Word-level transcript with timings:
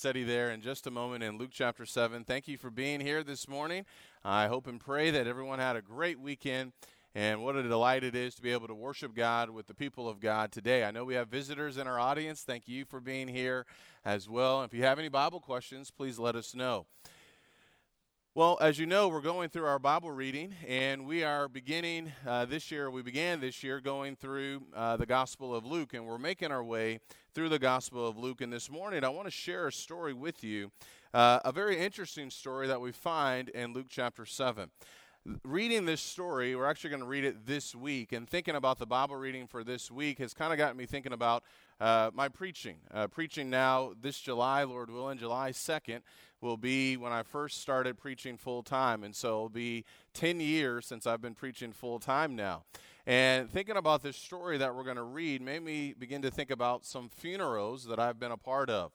study 0.00 0.24
there 0.24 0.50
in 0.50 0.62
just 0.62 0.86
a 0.86 0.90
moment 0.90 1.22
in 1.22 1.36
Luke 1.36 1.50
chapter 1.52 1.84
7. 1.84 2.24
Thank 2.24 2.48
you 2.48 2.56
for 2.56 2.70
being 2.70 3.00
here 3.00 3.22
this 3.22 3.46
morning. 3.46 3.84
I 4.24 4.46
hope 4.46 4.66
and 4.66 4.80
pray 4.80 5.10
that 5.10 5.26
everyone 5.26 5.58
had 5.58 5.76
a 5.76 5.82
great 5.82 6.18
weekend. 6.18 6.72
And 7.14 7.44
what 7.44 7.54
a 7.54 7.62
delight 7.62 8.02
it 8.02 8.14
is 8.14 8.34
to 8.36 8.42
be 8.42 8.50
able 8.50 8.66
to 8.68 8.74
worship 8.74 9.14
God 9.14 9.50
with 9.50 9.66
the 9.66 9.74
people 9.74 10.08
of 10.08 10.18
God 10.18 10.52
today. 10.52 10.84
I 10.84 10.90
know 10.90 11.04
we 11.04 11.16
have 11.16 11.28
visitors 11.28 11.76
in 11.76 11.86
our 11.86 12.00
audience. 12.00 12.40
Thank 12.40 12.66
you 12.66 12.86
for 12.86 12.98
being 12.98 13.28
here 13.28 13.66
as 14.02 14.26
well. 14.26 14.62
If 14.62 14.72
you 14.72 14.84
have 14.84 14.98
any 14.98 15.10
Bible 15.10 15.38
questions, 15.38 15.90
please 15.90 16.18
let 16.18 16.34
us 16.34 16.54
know. 16.54 16.86
Well, 18.32 18.58
as 18.60 18.78
you 18.78 18.86
know, 18.86 19.08
we're 19.08 19.22
going 19.22 19.48
through 19.48 19.64
our 19.64 19.80
Bible 19.80 20.12
reading, 20.12 20.54
and 20.64 21.04
we 21.04 21.24
are 21.24 21.48
beginning 21.48 22.12
uh, 22.24 22.44
this 22.44 22.70
year. 22.70 22.88
We 22.88 23.02
began 23.02 23.40
this 23.40 23.64
year 23.64 23.80
going 23.80 24.14
through 24.14 24.62
uh, 24.72 24.96
the 24.98 25.04
Gospel 25.04 25.52
of 25.52 25.66
Luke, 25.66 25.94
and 25.94 26.06
we're 26.06 26.16
making 26.16 26.52
our 26.52 26.62
way 26.62 27.00
through 27.34 27.48
the 27.48 27.58
Gospel 27.58 28.06
of 28.06 28.16
Luke. 28.16 28.40
And 28.40 28.52
this 28.52 28.70
morning, 28.70 29.02
I 29.02 29.08
want 29.08 29.26
to 29.26 29.32
share 29.32 29.66
a 29.66 29.72
story 29.72 30.12
with 30.12 30.44
you, 30.44 30.70
uh, 31.12 31.40
a 31.44 31.50
very 31.50 31.76
interesting 31.80 32.30
story 32.30 32.68
that 32.68 32.80
we 32.80 32.92
find 32.92 33.48
in 33.48 33.72
Luke 33.72 33.86
chapter 33.88 34.24
7 34.24 34.70
reading 35.44 35.84
this 35.84 36.00
story, 36.00 36.56
we're 36.56 36.66
actually 36.66 36.88
going 36.88 37.02
to 37.02 37.06
read 37.06 37.24
it 37.24 37.46
this 37.46 37.74
week, 37.74 38.12
and 38.12 38.26
thinking 38.26 38.54
about 38.54 38.78
the 38.78 38.86
Bible 38.86 39.16
reading 39.16 39.46
for 39.46 39.62
this 39.62 39.90
week 39.90 40.18
has 40.18 40.32
kind 40.32 40.50
of 40.50 40.56
gotten 40.56 40.78
me 40.78 40.86
thinking 40.86 41.12
about 41.12 41.44
uh, 41.80 42.10
my 42.14 42.28
preaching. 42.28 42.76
Uh, 42.92 43.06
preaching 43.06 43.50
now 43.50 43.92
this 44.00 44.20
July, 44.20 44.64
Lord 44.64 44.90
willing, 44.90 45.18
July 45.18 45.50
2nd 45.50 46.00
will 46.40 46.56
be 46.56 46.96
when 46.96 47.12
I 47.12 47.22
first 47.22 47.60
started 47.60 47.98
preaching 47.98 48.36
full 48.36 48.62
time. 48.62 49.04
And 49.04 49.14
so 49.14 49.28
it'll 49.28 49.48
be 49.48 49.84
10 50.14 50.40
years 50.40 50.86
since 50.86 51.06
I've 51.06 51.20
been 51.20 51.34
preaching 51.34 51.72
full 51.72 51.98
time 51.98 52.36
now. 52.36 52.64
And 53.06 53.50
thinking 53.50 53.76
about 53.76 54.02
this 54.02 54.16
story 54.16 54.58
that 54.58 54.74
we're 54.74 54.84
going 54.84 54.96
to 54.96 55.02
read 55.02 55.42
made 55.42 55.62
me 55.62 55.94
begin 55.98 56.22
to 56.22 56.30
think 56.30 56.50
about 56.50 56.84
some 56.84 57.08
funerals 57.08 57.86
that 57.86 57.98
I've 57.98 58.20
been 58.20 58.32
a 58.32 58.36
part 58.36 58.70
of. 58.70 58.92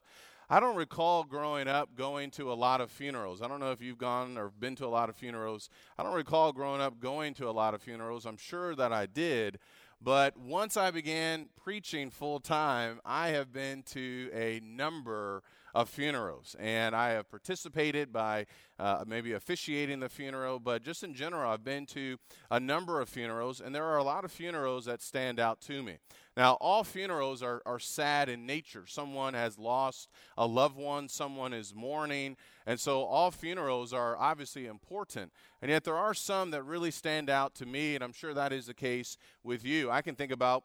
I 0.48 0.60
don't 0.60 0.76
recall 0.76 1.24
growing 1.24 1.66
up 1.66 1.96
going 1.96 2.30
to 2.32 2.52
a 2.52 2.54
lot 2.54 2.80
of 2.80 2.92
funerals. 2.92 3.42
I 3.42 3.48
don't 3.48 3.58
know 3.58 3.72
if 3.72 3.82
you've 3.82 3.98
gone 3.98 4.38
or 4.38 4.50
been 4.60 4.76
to 4.76 4.86
a 4.86 4.88
lot 4.88 5.08
of 5.08 5.16
funerals. 5.16 5.70
I 5.98 6.04
don't 6.04 6.14
recall 6.14 6.52
growing 6.52 6.80
up 6.80 7.00
going 7.00 7.34
to 7.34 7.48
a 7.48 7.50
lot 7.50 7.74
of 7.74 7.82
funerals. 7.82 8.26
I'm 8.26 8.36
sure 8.36 8.76
that 8.76 8.92
I 8.92 9.06
did. 9.06 9.58
But 10.00 10.36
once 10.36 10.76
I 10.76 10.90
began 10.90 11.48
preaching 11.62 12.10
full 12.10 12.40
time, 12.40 13.00
I 13.04 13.28
have 13.28 13.52
been 13.52 13.82
to 13.84 14.30
a 14.32 14.60
number 14.62 15.42
of 15.76 15.90
funerals. 15.90 16.56
And 16.58 16.96
I 16.96 17.10
have 17.10 17.28
participated 17.30 18.10
by 18.10 18.46
uh, 18.78 19.04
maybe 19.06 19.34
officiating 19.34 20.00
the 20.00 20.08
funeral, 20.08 20.58
but 20.58 20.82
just 20.82 21.04
in 21.04 21.12
general, 21.12 21.52
I've 21.52 21.64
been 21.64 21.84
to 21.86 22.16
a 22.50 22.58
number 22.58 22.98
of 23.02 23.10
funerals, 23.10 23.60
and 23.60 23.74
there 23.74 23.84
are 23.84 23.98
a 23.98 24.02
lot 24.02 24.24
of 24.24 24.32
funerals 24.32 24.86
that 24.86 25.02
stand 25.02 25.38
out 25.38 25.60
to 25.62 25.82
me. 25.82 25.98
Now, 26.34 26.54
all 26.62 26.82
funerals 26.82 27.42
are, 27.42 27.60
are 27.66 27.78
sad 27.78 28.30
in 28.30 28.46
nature. 28.46 28.84
Someone 28.86 29.34
has 29.34 29.58
lost 29.58 30.08
a 30.38 30.46
loved 30.46 30.76
one, 30.76 31.10
someone 31.10 31.52
is 31.52 31.74
mourning, 31.74 32.38
and 32.66 32.80
so 32.80 33.04
all 33.04 33.30
funerals 33.30 33.92
are 33.92 34.16
obviously 34.16 34.66
important. 34.66 35.30
And 35.60 35.70
yet, 35.70 35.84
there 35.84 35.96
are 35.96 36.14
some 36.14 36.52
that 36.52 36.62
really 36.62 36.90
stand 36.90 37.28
out 37.28 37.54
to 37.56 37.66
me, 37.66 37.94
and 37.94 38.02
I'm 38.02 38.12
sure 38.12 38.32
that 38.32 38.52
is 38.52 38.66
the 38.66 38.74
case 38.74 39.18
with 39.44 39.62
you. 39.62 39.90
I 39.90 40.00
can 40.00 40.14
think 40.14 40.32
about 40.32 40.64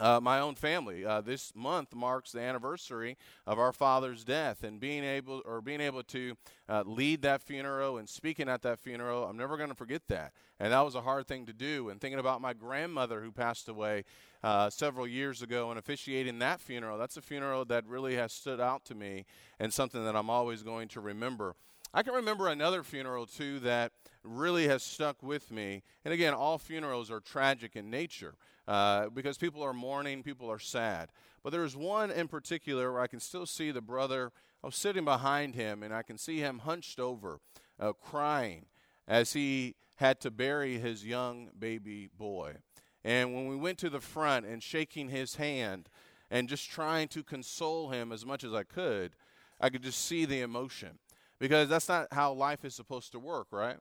uh, 0.00 0.18
my 0.20 0.40
own 0.40 0.54
family. 0.54 1.04
Uh, 1.04 1.20
this 1.20 1.52
month 1.54 1.94
marks 1.94 2.32
the 2.32 2.40
anniversary 2.40 3.16
of 3.46 3.58
our 3.58 3.72
father's 3.72 4.24
death, 4.24 4.64
and 4.64 4.80
being 4.80 5.04
able 5.04 5.42
or 5.44 5.60
being 5.60 5.80
able 5.80 6.02
to 6.02 6.36
uh, 6.68 6.82
lead 6.86 7.22
that 7.22 7.42
funeral 7.42 7.98
and 7.98 8.08
speaking 8.08 8.48
at 8.48 8.62
that 8.62 8.80
funeral, 8.80 9.24
I'm 9.24 9.36
never 9.36 9.56
going 9.56 9.68
to 9.68 9.74
forget 9.74 10.02
that. 10.08 10.32
And 10.58 10.72
that 10.72 10.80
was 10.80 10.94
a 10.94 11.02
hard 11.02 11.26
thing 11.26 11.46
to 11.46 11.52
do. 11.52 11.90
And 11.90 12.00
thinking 12.00 12.18
about 12.18 12.40
my 12.40 12.52
grandmother 12.52 13.20
who 13.20 13.30
passed 13.30 13.68
away 13.68 14.04
uh, 14.42 14.70
several 14.70 15.06
years 15.06 15.42
ago 15.42 15.70
and 15.70 15.78
officiating 15.78 16.38
that 16.38 16.60
funeral, 16.60 16.98
that's 16.98 17.16
a 17.16 17.22
funeral 17.22 17.64
that 17.66 17.86
really 17.86 18.16
has 18.16 18.32
stood 18.32 18.60
out 18.60 18.84
to 18.86 18.94
me 18.94 19.26
and 19.58 19.72
something 19.72 20.04
that 20.04 20.16
I'm 20.16 20.30
always 20.30 20.62
going 20.62 20.88
to 20.88 21.00
remember. 21.00 21.54
I 21.92 22.02
can 22.04 22.14
remember 22.14 22.46
another 22.46 22.84
funeral 22.84 23.26
too 23.26 23.58
that 23.60 23.92
really 24.22 24.68
has 24.68 24.82
stuck 24.82 25.22
with 25.22 25.50
me. 25.50 25.82
And 26.04 26.14
again, 26.14 26.34
all 26.34 26.56
funerals 26.56 27.10
are 27.10 27.20
tragic 27.20 27.74
in 27.74 27.90
nature 27.90 28.36
uh, 28.70 29.08
because 29.08 29.36
people 29.36 29.64
are 29.64 29.72
mourning, 29.72 30.22
people 30.22 30.48
are 30.48 30.60
sad. 30.60 31.10
But 31.42 31.50
there's 31.50 31.74
one 31.76 32.12
in 32.12 32.28
particular 32.28 32.92
where 32.92 33.02
I 33.02 33.08
can 33.08 33.18
still 33.18 33.44
see 33.44 33.72
the 33.72 33.80
brother. 33.80 34.30
I 34.62 34.68
was 34.68 34.76
sitting 34.76 35.04
behind 35.04 35.56
him, 35.56 35.82
and 35.82 35.92
I 35.92 36.02
can 36.02 36.16
see 36.16 36.38
him 36.38 36.60
hunched 36.60 37.00
over, 37.00 37.40
uh, 37.80 37.94
crying 37.94 38.66
as 39.08 39.32
he 39.32 39.74
had 39.96 40.20
to 40.20 40.30
bury 40.30 40.78
his 40.78 41.04
young 41.04 41.50
baby 41.58 42.10
boy. 42.16 42.58
And 43.02 43.34
when 43.34 43.48
we 43.48 43.56
went 43.56 43.76
to 43.78 43.90
the 43.90 44.00
front 44.00 44.46
and 44.46 44.62
shaking 44.62 45.08
his 45.08 45.34
hand 45.34 45.88
and 46.30 46.48
just 46.48 46.70
trying 46.70 47.08
to 47.08 47.24
console 47.24 47.90
him 47.90 48.12
as 48.12 48.24
much 48.24 48.44
as 48.44 48.54
I 48.54 48.62
could, 48.62 49.16
I 49.60 49.70
could 49.70 49.82
just 49.82 50.06
see 50.06 50.26
the 50.26 50.42
emotion 50.42 51.00
because 51.40 51.68
that's 51.68 51.88
not 51.88 52.06
how 52.12 52.32
life 52.34 52.64
is 52.64 52.76
supposed 52.76 53.10
to 53.12 53.18
work, 53.18 53.48
right? 53.50 53.78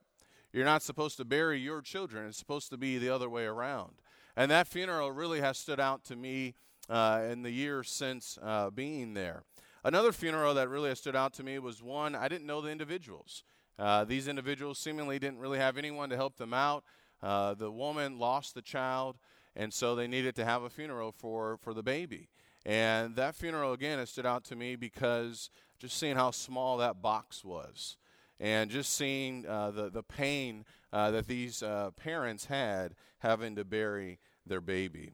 You're 0.51 0.66
not 0.66 0.81
supposed 0.81 1.17
to 1.17 1.25
bury 1.25 1.59
your 1.59 1.83
children. 1.83 2.27
It's 2.27 2.39
supposed 2.39 2.71
to 2.71 2.77
be 2.77 2.97
the 2.97 3.09
other 3.09 3.29
way 3.29 3.45
around. 3.45 4.01
And 4.39 4.50
that 4.51 4.67
funeral 4.67 5.11
really 5.11 5.41
has 5.41 5.57
stood 5.57 5.81
out 5.81 6.05
to 6.05 6.16
me 6.16 6.53
uh, 6.89 7.23
in 7.29 7.41
the 7.41 7.51
years 7.51 7.89
since 7.89 8.39
uh, 8.41 8.69
being 8.69 9.13
there. 9.13 9.44
Another 9.83 10.13
funeral 10.13 10.53
that 10.53 10.69
really 10.69 10.88
has 10.88 11.00
stood 11.00 11.16
out 11.16 11.33
to 11.33 11.44
me 11.44 11.59
was 11.59 11.83
one 11.83 12.16
I 12.16 12.29
didn't 12.29 12.47
know 12.47 12.61
the 12.61 12.72
individuals. 12.72 13.44
Uh, 13.77 14.05
these 14.05 14.29
individuals 14.29 14.79
seemingly 14.79 15.19
didn't 15.19 15.39
really 15.39 15.59
have 15.59 15.77
anyone 15.77 16.09
to 16.09 16.16
help 16.16 16.38
them 16.38 16.53
out. 16.53 16.85
Uh, 17.22 17.53
the 17.53 17.69
woman 17.69 18.17
lost 18.17 18.55
the 18.55 18.61
child, 18.61 19.17
and 19.57 19.73
so 19.73 19.94
they 19.94 20.07
needed 20.07 20.38
to 20.38 20.45
have 20.45 20.63
a 20.63 20.69
funeral 20.69 21.11
for, 21.11 21.57
for 21.57 21.73
the 21.73 21.83
baby. 21.83 22.29
And 22.66 23.17
that 23.17 23.35
funeral, 23.35 23.73
again, 23.73 24.00
has 24.00 24.09
stood 24.09 24.25
out 24.25 24.45
to 24.45 24.56
me 24.56 24.77
because 24.77 25.50
just 25.79 25.97
seeing 25.97 26.16
how 26.16 26.31
small 26.31 26.77
that 26.77 27.01
box 27.01 27.44
was 27.44 27.97
and 28.39 28.71
just 28.71 28.95
seeing 28.95 29.45
uh, 29.45 29.71
the, 29.71 29.89
the 29.89 30.03
pain 30.03 30.63
uh, 30.94 31.11
that 31.11 31.27
these 31.27 31.61
uh, 31.61 31.91
parents 31.97 32.45
had 32.45 32.95
having 33.19 33.56
to 33.56 33.66
bury 33.66 34.17
their 34.50 34.62
baby. 34.62 35.14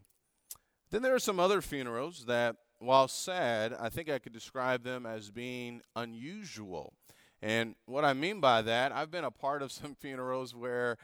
Then 0.91 1.01
there 1.01 1.15
are 1.15 1.19
some 1.19 1.39
other 1.39 1.61
funerals 1.61 2.25
that, 2.25 2.55
while 2.79 3.07
sad, 3.07 3.75
I 3.79 3.89
think 3.89 4.09
I 4.09 4.19
could 4.19 4.33
describe 4.33 4.83
them 4.83 5.05
as 5.05 5.29
being 5.29 5.81
unusual. 5.95 6.93
And 7.41 7.75
what 7.85 8.05
I 8.05 8.13
mean 8.13 8.39
by 8.39 8.61
that, 8.63 8.91
I've 8.91 9.11
been 9.11 9.23
a 9.23 9.31
part 9.31 9.61
of 9.61 9.71
some 9.71 9.95
funerals 9.95 10.55
where 10.55 10.97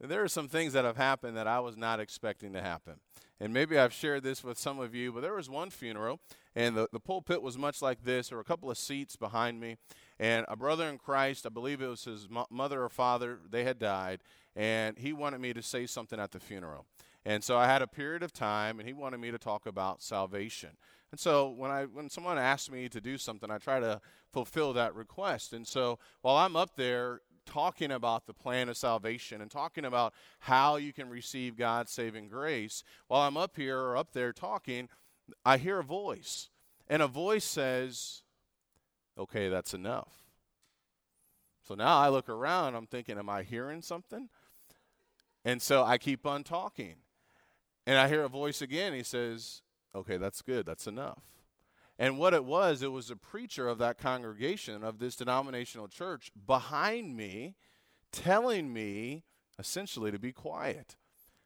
there 0.00 0.22
are 0.22 0.28
some 0.28 0.48
things 0.48 0.72
that 0.74 0.84
have 0.84 0.96
happened 0.96 1.36
that 1.36 1.46
I 1.46 1.60
was 1.60 1.76
not 1.76 1.98
expecting 1.98 2.52
to 2.52 2.62
happen. 2.62 2.94
And 3.40 3.52
maybe 3.52 3.78
I've 3.78 3.92
shared 3.92 4.24
this 4.24 4.42
with 4.42 4.58
some 4.58 4.80
of 4.80 4.94
you, 4.94 5.12
but 5.12 5.22
there 5.22 5.34
was 5.34 5.48
one 5.48 5.70
funeral, 5.70 6.20
and 6.56 6.76
the, 6.76 6.88
the 6.92 6.98
pulpit 6.98 7.40
was 7.40 7.56
much 7.56 7.80
like 7.80 8.02
this. 8.02 8.28
There 8.28 8.36
were 8.36 8.42
a 8.42 8.44
couple 8.44 8.70
of 8.70 8.78
seats 8.78 9.14
behind 9.14 9.60
me, 9.60 9.76
and 10.18 10.44
a 10.48 10.56
brother 10.56 10.88
in 10.88 10.98
Christ, 10.98 11.46
I 11.46 11.48
believe 11.48 11.80
it 11.80 11.86
was 11.86 12.04
his 12.04 12.28
mo- 12.28 12.48
mother 12.50 12.82
or 12.82 12.88
father, 12.88 13.38
they 13.48 13.62
had 13.62 13.78
died, 13.78 14.20
and 14.56 14.98
he 14.98 15.12
wanted 15.12 15.40
me 15.40 15.52
to 15.52 15.62
say 15.62 15.86
something 15.86 16.18
at 16.18 16.32
the 16.32 16.40
funeral. 16.40 16.86
And 17.24 17.44
so 17.44 17.56
I 17.56 17.66
had 17.66 17.82
a 17.82 17.86
period 17.86 18.22
of 18.22 18.32
time, 18.32 18.78
and 18.78 18.88
he 18.88 18.94
wanted 18.94 19.18
me 19.18 19.30
to 19.30 19.38
talk 19.38 19.66
about 19.66 20.02
salvation. 20.02 20.70
And 21.10 21.18
so 21.18 21.48
when 21.48 21.70
I 21.70 21.84
when 21.84 22.10
someone 22.10 22.38
asks 22.38 22.70
me 22.70 22.88
to 22.88 23.00
do 23.00 23.18
something, 23.18 23.50
I 23.50 23.58
try 23.58 23.80
to 23.80 24.00
fulfill 24.32 24.72
that 24.74 24.94
request. 24.94 25.52
And 25.52 25.66
so 25.66 25.98
while 26.22 26.36
I'm 26.36 26.56
up 26.56 26.76
there 26.76 27.20
talking 27.46 27.90
about 27.90 28.26
the 28.26 28.34
plan 28.34 28.68
of 28.68 28.76
salvation 28.76 29.40
and 29.40 29.50
talking 29.50 29.86
about 29.86 30.12
how 30.40 30.76
you 30.76 30.92
can 30.92 31.08
receive 31.08 31.56
God's 31.56 31.90
saving 31.90 32.28
grace, 32.28 32.84
while 33.06 33.22
I'm 33.22 33.38
up 33.38 33.56
here 33.56 33.78
or 33.78 33.96
up 33.96 34.12
there 34.12 34.32
talking, 34.32 34.88
I 35.44 35.56
hear 35.56 35.78
a 35.78 35.84
voice. 35.84 36.50
And 36.88 37.02
a 37.02 37.06
voice 37.06 37.44
says, 37.44 38.22
okay, 39.18 39.48
that's 39.48 39.74
enough. 39.74 40.12
So 41.66 41.74
now 41.74 41.98
I 41.98 42.08
look 42.08 42.28
around, 42.28 42.74
I'm 42.74 42.86
thinking, 42.86 43.18
am 43.18 43.28
I 43.28 43.42
hearing 43.42 43.82
something? 43.82 44.28
And 45.44 45.60
so 45.60 45.84
I 45.84 45.98
keep 45.98 46.26
on 46.26 46.44
talking. 46.44 46.96
And 47.88 47.96
I 47.96 48.06
hear 48.06 48.22
a 48.22 48.28
voice 48.28 48.60
again. 48.60 48.92
He 48.92 49.02
says, 49.02 49.62
okay, 49.94 50.18
that's 50.18 50.42
good. 50.42 50.66
That's 50.66 50.86
enough. 50.86 51.22
And 51.98 52.18
what 52.18 52.34
it 52.34 52.44
was, 52.44 52.82
it 52.82 52.92
was 52.92 53.10
a 53.10 53.16
preacher 53.16 53.66
of 53.66 53.78
that 53.78 53.96
congregation, 53.96 54.84
of 54.84 54.98
this 54.98 55.16
denominational 55.16 55.88
church, 55.88 56.30
behind 56.46 57.16
me, 57.16 57.54
telling 58.12 58.74
me 58.74 59.24
essentially 59.58 60.10
to 60.10 60.18
be 60.18 60.32
quiet. 60.32 60.96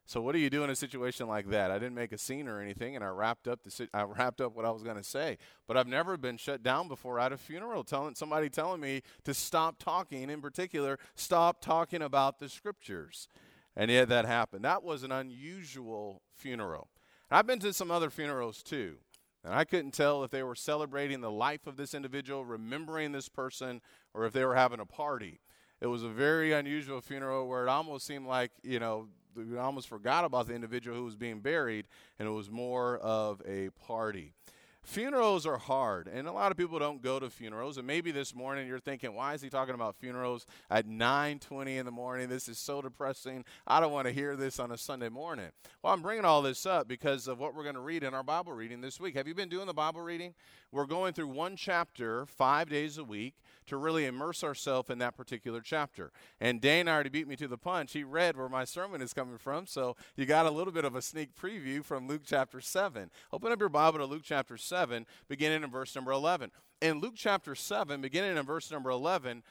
So 0.05 0.21
what 0.21 0.33
do 0.33 0.41
you 0.41 0.51
do 0.51 0.65
in 0.65 0.71
a 0.71 0.75
situation 0.75 1.29
like 1.29 1.49
that? 1.51 1.71
I 1.71 1.79
didn't 1.79 1.95
make 1.95 2.11
a 2.11 2.19
scene 2.19 2.49
or 2.49 2.61
anything, 2.61 2.97
and 2.97 3.05
I 3.05 3.09
wrapped 3.11 3.47
up 3.47 3.63
the 3.63 3.89
I 3.95 4.03
wrapped 4.03 4.41
up 4.41 4.57
what 4.57 4.65
I 4.65 4.71
was 4.73 4.83
going 4.83 4.97
to 4.97 5.05
say. 5.05 5.39
But 5.69 5.77
I've 5.77 5.87
never 5.87 6.17
been 6.17 6.39
shut 6.39 6.65
down 6.65 6.89
before 6.89 7.21
at 7.21 7.33
a 7.33 7.37
funeral, 7.37 7.85
telling 7.85 8.17
somebody 8.17 8.49
telling 8.49 8.81
me 8.81 9.03
to 9.23 9.33
stop 9.33 9.79
talking. 9.79 10.29
In 10.29 10.41
particular, 10.41 10.99
stop 11.15 11.61
talking 11.61 12.03
about 12.03 12.41
the 12.41 12.49
scriptures, 12.49 13.29
and 13.77 13.91
yet 13.91 14.09
that 14.09 14.25
happened. 14.25 14.65
That 14.65 14.83
was 14.83 15.03
an 15.03 15.13
unusual 15.13 16.23
funeral. 16.37 16.89
And 17.31 17.39
I've 17.39 17.47
been 17.47 17.61
to 17.61 17.73
some 17.73 17.91
other 17.91 18.11
funerals 18.11 18.63
too, 18.63 18.97
and 19.45 19.55
I 19.55 19.65
couldn't 19.65 19.93
tell 19.93 20.23
if 20.25 20.31
they 20.31 20.43
were 20.43 20.55
celebrating 20.55 21.21
the 21.21 21.31
life 21.31 21.67
of 21.67 21.77
this 21.77 21.95
individual, 21.95 22.45
remembering 22.45 23.13
this 23.13 23.29
person, 23.29 23.81
or 24.15 24.27
if 24.27 24.33
they 24.33 24.45
were 24.45 24.57
having 24.57 24.81
a 24.81 24.87
party. 24.87 25.41
It 25.81 25.87
was 25.87 26.03
a 26.03 26.09
very 26.09 26.53
unusual 26.53 27.01
funeral 27.01 27.49
where 27.49 27.67
it 27.67 27.69
almost 27.69 28.07
seemed 28.07 28.27
like 28.27 28.53
you 28.63 28.79
know 28.79 29.09
we 29.35 29.57
almost 29.57 29.89
forgot 29.89 30.25
about 30.25 30.47
the 30.47 30.55
individual 30.55 30.97
who 30.97 31.05
was 31.05 31.17
being 31.17 31.41
buried, 31.41 31.87
and 32.19 32.29
it 32.29 32.33
was 32.33 32.51
more 32.51 32.99
of 32.99 33.41
a 33.47 33.71
party. 33.71 34.35
Funerals 34.85 35.47
are 35.47 35.59
hard, 35.59 36.09
and 36.09 36.27
a 36.27 36.33
lot 36.33 36.51
of 36.51 36.59
people 36.59 36.79
don't 36.79 37.01
go 37.01 37.21
to 37.21 37.31
funerals. 37.31 37.79
And 37.79 37.87
maybe 37.87 38.11
this 38.11 38.35
morning 38.35 38.67
you're 38.67 38.81
thinking, 38.81 39.15
"Why 39.15 39.33
is 39.33 39.41
he 39.41 39.49
talking 39.49 39.75
about 39.75 39.95
funerals 39.95 40.45
at 40.69 40.87
9:20 40.87 41.79
in 41.79 41.87
the 41.87 41.93
morning? 41.93 42.29
This 42.29 42.49
is 42.49 42.59
so 42.59 42.83
depressing. 42.83 43.45
I 43.65 43.79
don't 43.79 43.93
want 43.93 44.07
to 44.07 44.13
hear 44.13 44.35
this 44.35 44.59
on 44.59 44.73
a 44.73 44.77
Sunday 44.77 45.09
morning." 45.09 45.53
Well, 45.83 45.93
I'm 45.93 46.03
bringing 46.03 46.25
all 46.25 46.43
this 46.43 46.67
up 46.67 46.89
because 46.89 47.29
of 47.29 47.39
what 47.39 47.55
we're 47.55 47.63
going 47.63 47.77
to 47.77 47.81
read 47.81 48.03
in 48.03 48.13
our 48.13 48.25
Bible 48.25 48.53
reading 48.53 48.81
this 48.81 48.99
week. 48.99 49.15
Have 49.15 49.29
you 49.29 49.35
been 49.35 49.49
doing 49.49 49.67
the 49.67 49.73
Bible 49.73 50.01
reading? 50.01 50.35
We're 50.73 50.87
going 50.87 51.13
through 51.13 51.29
one 51.29 51.55
chapter 51.55 52.25
5 52.25 52.71
days 52.71 52.97
a 52.97 53.05
week 53.05 53.35
to 53.67 53.77
really 53.77 54.07
immerse 54.07 54.43
ourselves 54.43 54.89
in 54.89 54.99
that 55.01 55.15
particular 55.15 55.61
chapter. 55.61 56.13
And 56.41 56.63
Dane 56.63 56.89
already 56.89 57.11
beat 57.11 57.29
me 57.29 57.37
to 57.37 57.47
the 57.47 57.59
punch. 57.59 57.93
He 57.93 58.05
read 58.05 58.39
where 58.39 58.49
my 58.49 58.65
sermon 58.65 59.03
is 59.03 59.13
coming 59.13 59.37
from, 59.37 59.67
so 59.67 59.97
you 60.17 60.25
got 60.25 60.47
a 60.47 60.51
little 60.51 60.73
bit 60.73 60.87
of 60.87 60.97
a 60.97 61.03
sneak 61.03 61.37
preview 61.37 61.85
from 61.85 62.09
Luke 62.09 62.23
chapter 62.25 62.63
7. 62.63 63.11
Open 63.35 63.53
up 63.53 63.61
your 63.61 63.69
Bible 63.69 63.99
to 63.99 64.07
Luke 64.07 64.23
chapter 64.25 64.57
7, 64.57 65.05
beginning 65.29 65.63
in 65.63 65.71
verse 65.71 65.95
number 65.95 66.11
11. 66.11 66.51
In 66.81 67.01
Luke 67.01 67.15
chapter 67.17 67.55
7, 67.55 68.01
beginning 68.01 68.39
in 68.39 68.47
verse 68.47 68.71
number 68.71 68.89
11, 68.89 69.43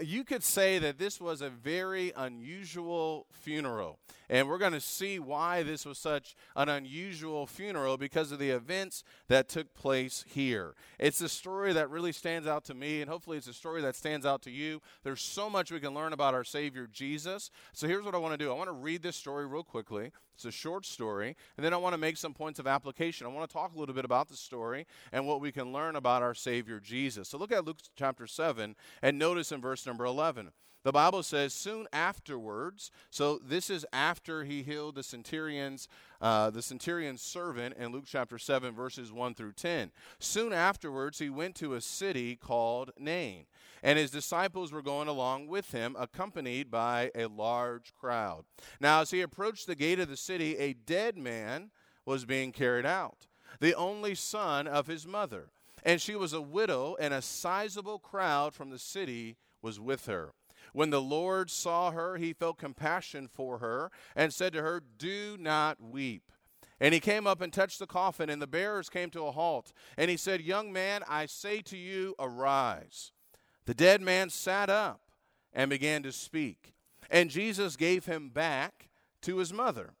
you 0.00 0.24
could 0.24 0.42
say 0.42 0.78
that 0.78 0.98
this 0.98 1.20
was 1.20 1.42
a 1.42 1.50
very 1.50 2.12
unusual 2.16 3.26
funeral. 3.30 3.98
And 4.30 4.48
we're 4.48 4.58
going 4.58 4.72
to 4.72 4.80
see 4.80 5.18
why 5.18 5.62
this 5.62 5.84
was 5.84 5.98
such 5.98 6.34
an 6.56 6.70
unusual 6.70 7.46
funeral 7.46 7.98
because 7.98 8.32
of 8.32 8.38
the 8.38 8.50
events 8.50 9.04
that 9.28 9.48
took 9.48 9.74
place 9.74 10.24
here. 10.26 10.74
It's 10.98 11.20
a 11.20 11.28
story 11.28 11.74
that 11.74 11.90
really 11.90 12.12
stands 12.12 12.48
out 12.48 12.64
to 12.64 12.74
me, 12.74 13.02
and 13.02 13.10
hopefully, 13.10 13.36
it's 13.36 13.46
a 13.46 13.52
story 13.52 13.82
that 13.82 13.94
stands 13.94 14.24
out 14.24 14.40
to 14.42 14.50
you. 14.50 14.80
There's 15.02 15.20
so 15.20 15.50
much 15.50 15.70
we 15.70 15.80
can 15.80 15.92
learn 15.94 16.14
about 16.14 16.32
our 16.32 16.44
Savior 16.44 16.88
Jesus. 16.90 17.50
So, 17.74 17.86
here's 17.86 18.04
what 18.04 18.14
I 18.14 18.18
want 18.18 18.32
to 18.32 18.38
do 18.38 18.50
I 18.50 18.54
want 18.54 18.68
to 18.68 18.72
read 18.72 19.02
this 19.02 19.16
story 19.16 19.46
real 19.46 19.64
quickly. 19.64 20.12
It's 20.34 20.44
a 20.44 20.50
short 20.50 20.86
story, 20.86 21.36
and 21.56 21.64
then 21.64 21.74
I 21.74 21.76
want 21.76 21.92
to 21.92 21.98
make 21.98 22.16
some 22.16 22.34
points 22.34 22.58
of 22.58 22.66
application. 22.66 23.26
I 23.26 23.30
want 23.30 23.48
to 23.48 23.52
talk 23.52 23.74
a 23.74 23.78
little 23.78 23.94
bit 23.94 24.04
about 24.04 24.28
the 24.28 24.36
story 24.36 24.86
and 25.12 25.26
what 25.26 25.40
we 25.40 25.52
can 25.52 25.72
learn 25.72 25.96
about 25.96 26.22
our 26.22 26.34
Savior 26.34 26.80
Jesus. 26.80 27.28
So, 27.28 27.38
look 27.38 27.52
at 27.52 27.64
Luke 27.64 27.78
chapter 27.96 28.26
7 28.26 28.74
and 29.02 29.18
notice 29.18 29.52
in 29.52 29.60
verse 29.60 29.86
number 29.86 30.04
11. 30.04 30.50
The 30.84 30.92
Bible 30.92 31.22
says, 31.22 31.52
soon 31.52 31.86
afterwards, 31.92 32.90
so 33.08 33.38
this 33.38 33.70
is 33.70 33.86
after 33.92 34.42
he 34.42 34.64
healed 34.64 34.96
the 34.96 35.04
centurion's, 35.04 35.86
uh, 36.20 36.50
the 36.50 36.62
centurion's 36.62 37.22
servant 37.22 37.76
in 37.78 37.92
Luke 37.92 38.04
chapter 38.04 38.36
7, 38.36 38.74
verses 38.74 39.12
1 39.12 39.34
through 39.34 39.52
10. 39.52 39.92
Soon 40.18 40.52
afterwards, 40.52 41.20
he 41.20 41.30
went 41.30 41.54
to 41.56 41.74
a 41.74 41.80
city 41.80 42.34
called 42.34 42.90
Nain, 42.98 43.46
and 43.84 43.96
his 43.96 44.10
disciples 44.10 44.72
were 44.72 44.82
going 44.82 45.06
along 45.06 45.46
with 45.46 45.70
him, 45.70 45.94
accompanied 45.96 46.68
by 46.68 47.12
a 47.14 47.26
large 47.26 47.94
crowd. 47.94 48.44
Now, 48.80 49.02
as 49.02 49.12
he 49.12 49.20
approached 49.20 49.68
the 49.68 49.76
gate 49.76 50.00
of 50.00 50.08
the 50.08 50.16
city, 50.16 50.56
a 50.58 50.72
dead 50.72 51.16
man 51.16 51.70
was 52.04 52.24
being 52.24 52.50
carried 52.50 52.86
out, 52.86 53.28
the 53.60 53.74
only 53.76 54.16
son 54.16 54.66
of 54.66 54.88
his 54.88 55.06
mother. 55.06 55.50
And 55.84 56.00
she 56.00 56.16
was 56.16 56.32
a 56.32 56.42
widow, 56.42 56.96
and 56.98 57.14
a 57.14 57.22
sizable 57.22 58.00
crowd 58.00 58.52
from 58.52 58.70
the 58.70 58.78
city 58.80 59.36
was 59.60 59.78
with 59.78 60.06
her. 60.06 60.32
When 60.72 60.90
the 60.90 61.02
Lord 61.02 61.50
saw 61.50 61.90
her, 61.90 62.16
he 62.16 62.32
felt 62.32 62.58
compassion 62.58 63.28
for 63.28 63.58
her 63.58 63.90
and 64.16 64.32
said 64.32 64.52
to 64.54 64.62
her, 64.62 64.82
Do 64.98 65.36
not 65.38 65.82
weep. 65.82 66.32
And 66.80 66.92
he 66.92 67.00
came 67.00 67.26
up 67.26 67.40
and 67.40 67.52
touched 67.52 67.78
the 67.78 67.86
coffin, 67.86 68.28
and 68.28 68.42
the 68.42 68.46
bearers 68.46 68.88
came 68.88 69.10
to 69.10 69.26
a 69.26 69.32
halt. 69.32 69.72
And 69.96 70.10
he 70.10 70.16
said, 70.16 70.40
Young 70.40 70.72
man, 70.72 71.02
I 71.08 71.26
say 71.26 71.60
to 71.62 71.76
you, 71.76 72.14
arise. 72.18 73.12
The 73.66 73.74
dead 73.74 74.00
man 74.00 74.30
sat 74.30 74.68
up 74.68 75.02
and 75.52 75.70
began 75.70 76.02
to 76.02 76.12
speak. 76.12 76.74
And 77.10 77.30
Jesus 77.30 77.76
gave 77.76 78.06
him 78.06 78.30
back 78.30 78.88
to 79.20 79.36
his 79.36 79.52
mother. 79.52 79.94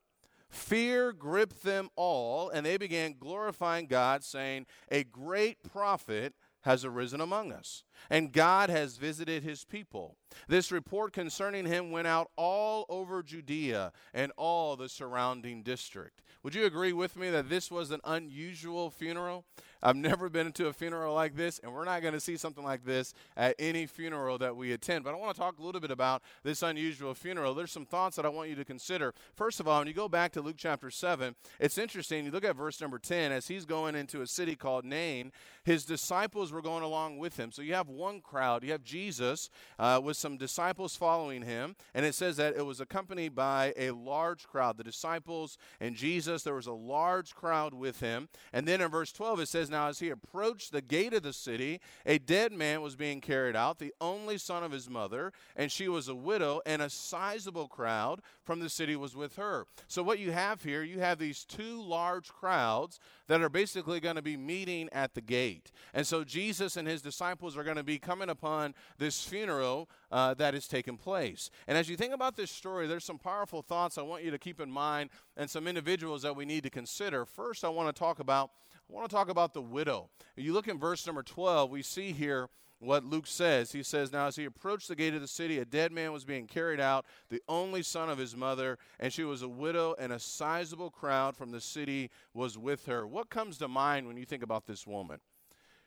Fear 0.48 1.12
gripped 1.12 1.62
them 1.62 1.88
all, 1.96 2.50
and 2.50 2.66
they 2.66 2.76
began 2.76 3.14
glorifying 3.18 3.86
God, 3.86 4.24
saying, 4.24 4.66
A 4.90 5.04
great 5.04 5.62
prophet 5.62 6.34
has 6.62 6.84
arisen 6.84 7.20
among 7.20 7.52
us, 7.52 7.84
and 8.10 8.32
God 8.32 8.70
has 8.70 8.96
visited 8.96 9.42
his 9.42 9.64
people. 9.64 10.16
This 10.48 10.72
report 10.72 11.12
concerning 11.12 11.66
him 11.66 11.90
went 11.90 12.06
out 12.06 12.30
all 12.36 12.86
over 12.88 13.22
Judea 13.22 13.92
and 14.14 14.32
all 14.36 14.76
the 14.76 14.88
surrounding 14.88 15.62
district. 15.62 16.22
Would 16.42 16.54
you 16.54 16.64
agree 16.64 16.92
with 16.92 17.16
me 17.16 17.30
that 17.30 17.48
this 17.48 17.70
was 17.70 17.90
an 17.90 18.00
unusual 18.04 18.90
funeral? 18.90 19.44
I've 19.82 19.96
never 19.96 20.28
been 20.28 20.52
to 20.52 20.68
a 20.68 20.72
funeral 20.72 21.14
like 21.14 21.36
this, 21.36 21.58
and 21.58 21.72
we're 21.72 21.84
not 21.84 22.02
going 22.02 22.14
to 22.14 22.20
see 22.20 22.36
something 22.36 22.62
like 22.62 22.84
this 22.84 23.14
at 23.36 23.56
any 23.58 23.86
funeral 23.86 24.38
that 24.38 24.56
we 24.56 24.72
attend. 24.72 25.04
But 25.04 25.14
I 25.14 25.16
want 25.16 25.34
to 25.34 25.40
talk 25.40 25.58
a 25.58 25.62
little 25.62 25.80
bit 25.80 25.90
about 25.90 26.22
this 26.44 26.62
unusual 26.62 27.14
funeral. 27.14 27.54
There's 27.54 27.72
some 27.72 27.86
thoughts 27.86 28.16
that 28.16 28.24
I 28.24 28.28
want 28.28 28.48
you 28.48 28.54
to 28.56 28.64
consider. 28.64 29.12
First 29.34 29.58
of 29.58 29.66
all, 29.66 29.80
when 29.80 29.88
you 29.88 29.94
go 29.94 30.08
back 30.08 30.32
to 30.32 30.40
Luke 30.40 30.56
chapter 30.56 30.90
7, 30.90 31.34
it's 31.58 31.78
interesting. 31.78 32.24
You 32.24 32.30
look 32.30 32.44
at 32.44 32.54
verse 32.54 32.80
number 32.80 32.98
10, 32.98 33.32
as 33.32 33.48
he's 33.48 33.64
going 33.64 33.96
into 33.96 34.20
a 34.22 34.26
city 34.26 34.54
called 34.54 34.84
Nain, 34.84 35.32
his 35.64 35.84
disciples 35.84 36.52
were 36.52 36.62
going 36.62 36.82
along 36.82 37.18
with 37.18 37.38
him. 37.38 37.52
So 37.52 37.62
you 37.62 37.74
have 37.74 37.88
one 37.88 38.20
crowd, 38.20 38.64
you 38.64 38.72
have 38.72 38.84
Jesus 38.84 39.50
uh, 39.78 40.00
with 40.02 40.16
some 40.16 40.36
disciples 40.36 40.96
following 40.96 41.42
him, 41.42 41.76
and 41.94 42.04
it 42.04 42.14
says 42.14 42.36
that 42.36 42.56
it 42.56 42.66
was 42.66 42.80
accompanied 42.80 43.34
by 43.34 43.72
a 43.76 43.90
large 43.92 44.46
crowd. 44.46 44.76
The 44.76 44.84
disciples 44.84 45.58
and 45.80 45.94
Jesus, 45.94 46.42
there 46.42 46.54
was 46.54 46.66
a 46.66 46.72
large 46.72 47.34
crowd 47.34 47.74
with 47.74 48.00
him. 48.00 48.28
And 48.52 48.66
then 48.66 48.80
in 48.80 48.90
verse 48.90 49.12
12, 49.12 49.40
it 49.40 49.48
says, 49.48 49.70
now, 49.70 49.88
as 49.88 49.98
he 49.98 50.10
approached 50.10 50.72
the 50.72 50.82
gate 50.82 51.14
of 51.14 51.22
the 51.22 51.32
city, 51.32 51.80
a 52.04 52.18
dead 52.18 52.52
man 52.52 52.82
was 52.82 52.96
being 52.96 53.20
carried 53.20 53.56
out, 53.56 53.78
the 53.78 53.94
only 54.00 54.38
son 54.38 54.62
of 54.62 54.72
his 54.72 54.88
mother, 54.88 55.32
and 55.56 55.70
she 55.70 55.88
was 55.88 56.08
a 56.08 56.14
widow, 56.14 56.60
and 56.66 56.82
a 56.82 56.90
sizable 56.90 57.68
crowd 57.68 58.20
from 58.44 58.60
the 58.60 58.68
city 58.68 58.96
was 58.96 59.14
with 59.14 59.36
her. 59.36 59.66
So, 59.88 60.02
what 60.02 60.18
you 60.18 60.32
have 60.32 60.62
here, 60.62 60.82
you 60.82 61.00
have 61.00 61.18
these 61.18 61.44
two 61.44 61.80
large 61.82 62.28
crowds 62.28 62.98
that 63.28 63.40
are 63.40 63.48
basically 63.48 64.00
going 64.00 64.16
to 64.16 64.22
be 64.22 64.36
meeting 64.36 64.88
at 64.92 65.14
the 65.14 65.20
gate. 65.20 65.70
And 65.94 66.06
so, 66.06 66.24
Jesus 66.24 66.76
and 66.76 66.86
his 66.86 67.02
disciples 67.02 67.56
are 67.56 67.64
going 67.64 67.76
to 67.76 67.82
be 67.82 67.98
coming 67.98 68.28
upon 68.28 68.74
this 68.98 69.24
funeral 69.24 69.88
uh, 70.10 70.34
that 70.34 70.54
is 70.54 70.68
taking 70.68 70.96
place. 70.96 71.50
And 71.66 71.76
as 71.76 71.88
you 71.88 71.96
think 71.96 72.12
about 72.12 72.36
this 72.36 72.50
story, 72.50 72.86
there's 72.86 73.04
some 73.04 73.18
powerful 73.18 73.62
thoughts 73.62 73.98
I 73.98 74.02
want 74.02 74.24
you 74.24 74.30
to 74.30 74.38
keep 74.38 74.60
in 74.60 74.70
mind 74.70 75.10
and 75.36 75.48
some 75.48 75.66
individuals 75.66 76.22
that 76.22 76.36
we 76.36 76.44
need 76.44 76.62
to 76.64 76.70
consider. 76.70 77.24
First, 77.24 77.64
I 77.64 77.68
want 77.68 77.94
to 77.94 77.98
talk 77.98 78.18
about 78.18 78.50
I 78.90 78.92
want 78.92 79.08
to 79.08 79.14
talk 79.14 79.30
about 79.30 79.54
the 79.54 79.62
widow. 79.62 80.10
You 80.36 80.52
look 80.52 80.68
in 80.68 80.78
verse 80.78 81.06
number 81.06 81.22
12, 81.22 81.70
we 81.70 81.82
see 81.82 82.12
here 82.12 82.48
what 82.82 83.04
Luke 83.04 83.26
says. 83.26 83.72
He 83.72 83.82
says, 83.82 84.12
Now 84.12 84.26
as 84.26 84.36
he 84.36 84.44
approached 84.44 84.88
the 84.88 84.96
gate 84.96 85.14
of 85.14 85.20
the 85.20 85.28
city, 85.28 85.58
a 85.58 85.64
dead 85.64 85.92
man 85.92 86.12
was 86.12 86.24
being 86.24 86.46
carried 86.46 86.80
out, 86.80 87.06
the 87.30 87.40
only 87.48 87.82
son 87.82 88.10
of 88.10 88.18
his 88.18 88.36
mother, 88.36 88.76
and 88.98 89.12
she 89.12 89.22
was 89.22 89.42
a 89.42 89.48
widow, 89.48 89.94
and 89.98 90.12
a 90.12 90.18
sizable 90.18 90.90
crowd 90.90 91.36
from 91.36 91.52
the 91.52 91.60
city 91.60 92.10
was 92.34 92.58
with 92.58 92.86
her. 92.86 93.06
What 93.06 93.30
comes 93.30 93.56
to 93.58 93.68
mind 93.68 94.08
when 94.08 94.16
you 94.16 94.24
think 94.24 94.42
about 94.42 94.66
this 94.66 94.86
woman? 94.86 95.20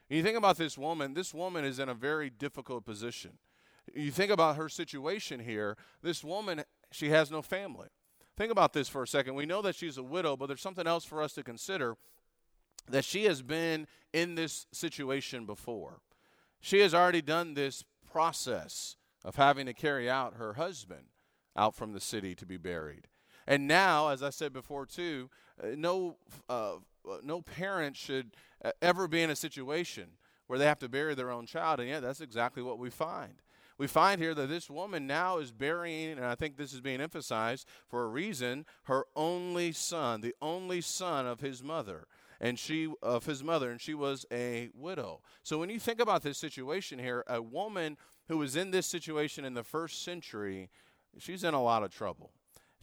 When 0.08 0.18
you 0.18 0.24
think 0.24 0.38
about 0.38 0.58
this 0.58 0.78
woman, 0.78 1.14
this 1.14 1.34
woman 1.34 1.66
is 1.66 1.80
in 1.80 1.90
a 1.90 1.94
very 1.94 2.30
difficult 2.30 2.86
position. 2.86 3.32
You 3.94 4.12
think 4.12 4.32
about 4.32 4.56
her 4.56 4.70
situation 4.70 5.42
here, 5.42 5.78
this 6.02 6.24
woman, 6.24 6.64
she 6.92 7.10
has 7.10 7.30
no 7.30 7.42
family. 7.42 7.90
Think 8.38 8.52
about 8.52 8.74
this 8.74 8.88
for 8.88 9.04
a 9.04 9.08
second. 9.08 9.36
We 9.36 9.46
know 9.46 9.62
that 9.62 9.76
she's 9.76 9.98
a 9.98 10.04
widow, 10.04 10.36
but 10.38 10.48
there's 10.48 10.62
something 10.62 10.88
else 10.88 11.06
for 11.06 11.22
us 11.22 11.34
to 11.34 11.44
consider 11.44 11.98
that 12.90 13.04
she 13.04 13.26
has 13.26 13.42
been 13.42 13.88
in 14.14 14.36
this 14.36 14.68
situation 14.72 15.46
before. 15.46 16.00
She 16.66 16.80
has 16.80 16.96
already 16.96 17.22
done 17.22 17.54
this 17.54 17.84
process 18.12 18.96
of 19.24 19.36
having 19.36 19.68
to 19.68 19.74
carry 19.76 20.10
out 20.10 20.38
her 20.38 20.54
husband 20.54 21.10
out 21.56 21.76
from 21.76 21.94
the 21.94 22.00
city 22.00 22.34
to 22.34 22.44
be 22.44 22.58
buried. 22.58 23.08
And 23.46 23.68
now, 23.68 24.08
as 24.08 24.24
I 24.24 24.32
said 24.32 24.52
before 24.52 24.88
too, 24.88 25.30
uh, 25.64 25.68
no, 25.78 26.18
uh, 26.50 26.78
no 27.22 27.42
parent 27.44 27.96
should 27.96 28.32
uh, 28.64 28.72
ever 28.82 29.08
be 29.08 29.22
in 29.22 29.30
a 29.30 29.36
situation 29.36 30.14
where 30.48 30.58
they 30.58 30.66
have 30.66 30.80
to 30.80 30.90
bury 30.90 31.14
their 31.14 31.30
own 31.30 31.46
child. 31.46 31.82
And 31.82 31.88
yet, 31.88 32.02
that's 32.02 32.20
exactly 32.20 32.64
what 32.64 32.80
we 32.80 32.90
find. 32.90 33.44
We 33.78 33.86
find 33.86 34.20
here 34.20 34.34
that 34.34 34.50
this 34.50 34.68
woman 34.68 35.06
now 35.06 35.38
is 35.38 35.52
burying, 35.52 36.14
and 36.14 36.26
I 36.26 36.34
think 36.34 36.58
this 36.58 36.74
is 36.74 36.82
being 36.82 37.00
emphasized 37.00 37.68
for 37.88 38.06
a 38.06 38.08
reason, 38.08 38.66
her 38.86 39.06
only 39.16 39.72
son, 39.72 40.22
the 40.22 40.34
only 40.42 40.82
son 40.82 41.28
of 41.28 41.42
his 41.42 41.62
mother 41.62 42.08
and 42.40 42.60
she 42.60 42.92
of 43.02 43.26
his 43.26 43.44
mother, 43.44 43.72
and 43.72 43.82
she 43.82 43.94
was 43.94 44.26
a 44.32 44.70
widow. 44.74 45.22
So 45.44 45.58
when 45.58 45.70
you 45.70 45.80
think 45.80 46.00
about 46.00 46.24
this 46.24 46.38
situation 46.38 47.00
here, 47.00 47.24
a 47.28 47.42
woman 47.42 47.98
who 48.28 48.38
was 48.38 48.56
in 48.56 48.72
this 48.72 48.88
situation 48.88 49.46
in 49.46 49.54
the 49.54 49.64
first 49.64 50.04
century, 50.04 50.70
she's 51.18 51.44
in 51.44 51.54
a 51.54 51.64
lot 51.64 51.84
of 51.84 51.92
trouble. 51.92 52.32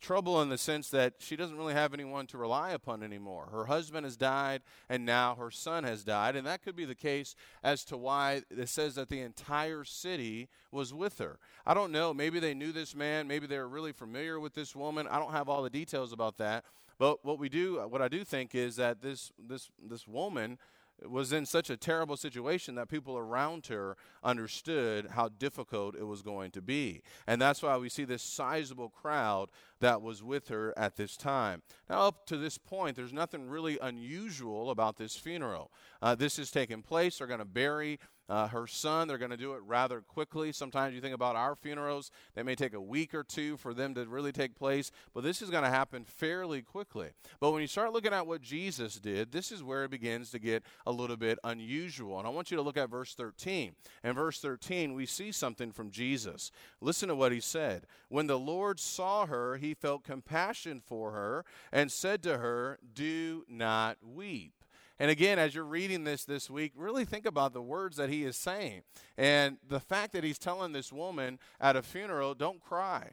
Trouble 0.00 0.42
in 0.42 0.49
the 0.49 0.59
sense 0.59 0.88
that 0.90 1.14
she 1.21 1.37
doesn't 1.37 1.56
really 1.56 1.75
have 1.75 1.94
anyone 1.94 2.26
to 2.26 2.37
rely 2.37 2.73
upon 2.73 3.04
anymore. 3.04 3.49
Her 3.52 3.66
husband 3.66 4.04
has 4.04 4.16
died, 4.16 4.62
and 4.88 5.06
now 5.06 5.37
her 5.37 5.52
son 5.52 5.85
has 5.85 6.02
died. 6.02 6.35
And 6.35 6.44
that 6.44 6.61
could 6.61 6.75
be 6.75 6.85
the 6.85 6.97
case 6.97 7.37
as 7.62 7.85
to 7.85 7.97
why 7.97 8.42
it 8.50 8.68
says 8.68 8.97
that 8.97 9.11
the 9.11 9.21
entire 9.21 9.85
city 9.85 10.49
was 10.73 10.92
with 10.92 11.18
her. 11.18 11.38
I 11.64 11.73
don't 11.73 11.92
know. 11.92 12.12
Maybe 12.12 12.40
they 12.40 12.52
knew 12.52 12.73
this 12.73 12.97
man. 12.97 13.28
Maybe 13.28 13.47
they 13.47 13.59
were 13.59 13.68
really 13.68 13.92
familiar 13.92 14.40
with 14.40 14.54
this 14.54 14.75
woman. 14.75 15.06
I 15.06 15.21
don't 15.21 15.30
have 15.30 15.49
all 15.49 15.62
the 15.62 15.71
details 15.71 16.12
about 16.12 16.37
that. 16.38 16.64
But 16.99 17.25
what 17.25 17.38
we 17.38 17.49
do, 17.49 17.80
what 17.88 18.02
I 18.02 18.08
do 18.08 18.25
think 18.25 18.54
is 18.54 18.76
that 18.76 19.02
this 19.02 19.32
this 19.38 19.70
this 19.82 20.06
woman, 20.06 20.58
was 21.08 21.32
in 21.32 21.46
such 21.46 21.70
a 21.70 21.76
terrible 21.76 22.16
situation 22.16 22.75
that 22.75 22.88
people 22.88 23.16
around 23.16 23.66
her 23.66 23.96
understood 24.22 25.08
how 25.14 25.28
difficult 25.28 25.96
it 25.96 26.06
was 26.06 26.22
going 26.22 26.50
to 26.52 26.62
be. 26.62 27.02
And 27.26 27.40
that's 27.40 27.62
why 27.62 27.76
we 27.76 27.88
see 27.88 28.04
this 28.04 28.22
sizable 28.22 28.88
crowd 28.88 29.50
that 29.80 30.02
was 30.02 30.22
with 30.22 30.49
her 30.49 30.76
at 30.76 30.96
this 30.96 31.16
time. 31.16 31.62
Now, 31.88 32.06
up 32.06 32.26
to 32.26 32.37
this 32.37 32.58
point, 32.58 32.96
there's 32.96 33.12
nothing 33.12 33.49
really 33.49 33.78
unusual 33.80 34.70
about 34.70 34.96
this 34.96 35.16
funeral. 35.16 35.70
Uh, 36.00 36.14
this 36.14 36.38
is 36.38 36.50
taking 36.50 36.82
place. 36.82 37.18
They're 37.18 37.26
going 37.26 37.38
to 37.40 37.44
bury 37.44 37.99
uh, 38.32 38.48
her 38.48 38.66
son. 38.66 39.06
They're 39.06 39.18
going 39.18 39.30
to 39.30 39.36
do 39.36 39.52
it 39.52 39.60
rather 39.66 40.00
quickly. 40.00 40.52
Sometimes 40.52 40.94
you 40.94 41.02
think 41.02 41.14
about 41.14 41.36
our 41.36 41.54
funerals, 41.54 42.10
they 42.34 42.42
may 42.42 42.54
take 42.54 42.72
a 42.72 42.80
week 42.80 43.14
or 43.14 43.22
two 43.22 43.58
for 43.58 43.74
them 43.74 43.94
to 43.94 44.06
really 44.06 44.32
take 44.32 44.54
place, 44.54 44.90
but 45.12 45.22
this 45.22 45.42
is 45.42 45.50
going 45.50 45.64
to 45.64 45.68
happen 45.68 46.06
fairly 46.06 46.62
quickly. 46.62 47.10
But 47.40 47.50
when 47.50 47.60
you 47.60 47.68
start 47.68 47.92
looking 47.92 48.14
at 48.14 48.26
what 48.26 48.40
Jesus 48.40 48.94
did, 48.94 49.32
this 49.32 49.52
is 49.52 49.62
where 49.62 49.84
it 49.84 49.90
begins 49.90 50.30
to 50.30 50.38
get 50.38 50.62
a 50.86 50.92
little 50.92 51.18
bit 51.18 51.38
unusual. 51.44 52.18
And 52.18 52.26
I 52.26 52.30
want 52.30 52.50
you 52.50 52.56
to 52.56 52.62
look 52.62 52.78
at 52.78 52.88
verse 52.88 53.14
13. 53.14 53.74
In 54.02 54.12
verse 54.14 54.40
13, 54.40 54.94
we 54.94 55.04
see 55.04 55.30
something 55.30 55.70
from 55.70 55.90
Jesus. 55.90 56.50
Listen 56.80 57.10
to 57.10 57.14
what 57.14 57.32
he 57.32 57.40
said. 57.40 57.86
When 58.08 58.28
the 58.28 58.38
Lord 58.38 58.80
saw 58.80 59.26
her, 59.26 59.58
he 59.58 59.74
felt 59.74 60.04
compassion 60.04 60.80
for 60.80 61.12
her 61.12 61.44
and 61.70 61.92
said 61.92 62.22
to 62.22 62.38
her, 62.38 62.78
Do 62.94 63.44
not 63.46 63.98
weep. 64.02 64.62
And 64.99 65.11
again, 65.11 65.38
as 65.38 65.54
you're 65.54 65.64
reading 65.64 66.04
this 66.04 66.25
this 66.25 66.49
week, 66.49 66.72
really 66.76 67.04
think 67.04 67.26
about 67.26 67.52
the 67.52 67.62
words 67.62 67.96
that 67.96 68.11
he 68.11 68.25
is 68.25 68.37
saying. 68.37 68.82
And 69.16 69.58
the 69.66 69.80
fact 69.80 70.12
that 70.12 70.25
he's 70.25 70.38
telling 70.38 70.72
this 70.72 70.92
woman 70.92 71.38
at 71.61 71.76
a 71.76 71.82
funeral, 71.82 72.34
don't 72.34 72.61
cry, 72.61 73.12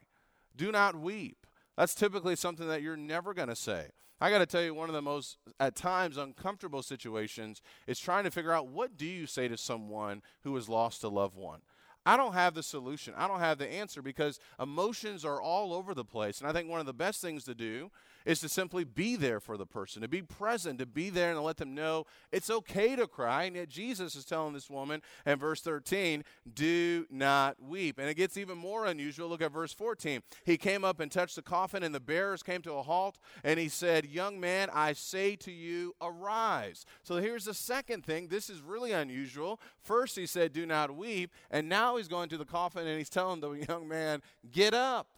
do 0.56 0.70
not 0.70 0.94
weep. 0.94 1.46
That's 1.76 1.94
typically 1.94 2.36
something 2.36 2.68
that 2.68 2.82
you're 2.82 2.96
never 2.96 3.32
going 3.34 3.48
to 3.48 3.56
say. 3.56 3.88
I 4.20 4.30
got 4.30 4.38
to 4.38 4.46
tell 4.46 4.62
you, 4.62 4.74
one 4.74 4.90
of 4.90 4.94
the 4.94 5.00
most, 5.00 5.38
at 5.58 5.74
times, 5.74 6.18
uncomfortable 6.18 6.82
situations 6.82 7.62
is 7.86 7.98
trying 7.98 8.24
to 8.24 8.30
figure 8.30 8.52
out 8.52 8.68
what 8.68 8.98
do 8.98 9.06
you 9.06 9.26
say 9.26 9.48
to 9.48 9.56
someone 9.56 10.20
who 10.42 10.54
has 10.56 10.68
lost 10.68 11.02
a 11.04 11.08
loved 11.08 11.36
one. 11.36 11.60
I 12.04 12.16
don't 12.16 12.34
have 12.34 12.54
the 12.54 12.62
solution. 12.62 13.14
I 13.16 13.28
don't 13.28 13.40
have 13.40 13.58
the 13.58 13.70
answer 13.70 14.02
because 14.02 14.38
emotions 14.60 15.24
are 15.24 15.40
all 15.40 15.72
over 15.72 15.94
the 15.94 16.04
place. 16.04 16.40
And 16.40 16.48
I 16.48 16.52
think 16.52 16.68
one 16.68 16.80
of 16.80 16.86
the 16.86 16.92
best 16.92 17.20
things 17.20 17.44
to 17.44 17.54
do 17.54 17.90
is 18.30 18.38
to 18.38 18.48
simply 18.48 18.84
be 18.84 19.16
there 19.16 19.40
for 19.40 19.56
the 19.56 19.66
person, 19.66 20.02
to 20.02 20.08
be 20.08 20.22
present, 20.22 20.78
to 20.78 20.86
be 20.86 21.10
there 21.10 21.30
and 21.30 21.36
to 21.36 21.42
let 21.42 21.56
them 21.56 21.74
know 21.74 22.06
it's 22.30 22.48
okay 22.48 22.94
to 22.94 23.08
cry. 23.08 23.44
And 23.44 23.56
yet 23.56 23.68
Jesus 23.68 24.14
is 24.14 24.24
telling 24.24 24.54
this 24.54 24.70
woman 24.70 25.02
in 25.26 25.36
verse 25.36 25.60
13, 25.62 26.22
do 26.54 27.06
not 27.10 27.60
weep. 27.60 27.98
And 27.98 28.08
it 28.08 28.14
gets 28.14 28.36
even 28.36 28.56
more 28.56 28.86
unusual. 28.86 29.28
Look 29.28 29.42
at 29.42 29.50
verse 29.50 29.72
14. 29.72 30.22
He 30.44 30.56
came 30.56 30.84
up 30.84 31.00
and 31.00 31.10
touched 31.10 31.34
the 31.34 31.42
coffin, 31.42 31.82
and 31.82 31.92
the 31.92 31.98
bearers 31.98 32.44
came 32.44 32.62
to 32.62 32.74
a 32.74 32.82
halt, 32.82 33.18
and 33.42 33.58
he 33.58 33.68
said, 33.68 34.06
Young 34.06 34.38
man, 34.38 34.68
I 34.72 34.92
say 34.92 35.34
to 35.36 35.50
you, 35.50 35.94
arise. 36.00 36.86
So 37.02 37.16
here's 37.16 37.46
the 37.46 37.54
second 37.54 38.04
thing. 38.04 38.28
This 38.28 38.48
is 38.48 38.60
really 38.60 38.92
unusual. 38.92 39.60
First, 39.82 40.14
he 40.14 40.26
said, 40.26 40.52
Do 40.52 40.66
not 40.66 40.94
weep. 40.94 41.32
And 41.50 41.68
now 41.68 41.96
he's 41.96 42.08
going 42.08 42.28
to 42.28 42.38
the 42.38 42.44
coffin 42.44 42.86
and 42.86 42.96
he's 42.96 43.10
telling 43.10 43.40
the 43.40 43.50
young 43.68 43.88
man, 43.88 44.22
Get 44.52 44.72
up. 44.72 45.08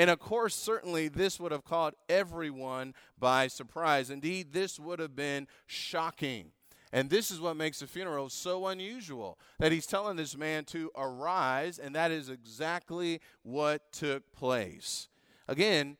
And 0.00 0.08
of 0.08 0.18
course, 0.18 0.54
certainly 0.54 1.08
this 1.08 1.38
would 1.38 1.52
have 1.52 1.62
caught 1.62 1.94
everyone 2.08 2.94
by 3.18 3.48
surprise. 3.48 4.08
Indeed, 4.08 4.54
this 4.54 4.80
would 4.80 4.98
have 4.98 5.14
been 5.14 5.46
shocking. 5.66 6.52
And 6.90 7.10
this 7.10 7.30
is 7.30 7.38
what 7.38 7.58
makes 7.58 7.82
a 7.82 7.86
funeral 7.86 8.30
so 8.30 8.66
unusual 8.68 9.38
that 9.58 9.72
he's 9.72 9.84
telling 9.84 10.16
this 10.16 10.38
man 10.38 10.64
to 10.68 10.90
arise, 10.96 11.78
and 11.78 11.94
that 11.94 12.10
is 12.12 12.30
exactly 12.30 13.20
what 13.42 13.92
took 13.92 14.32
place. 14.32 15.08
Again, 15.46 15.98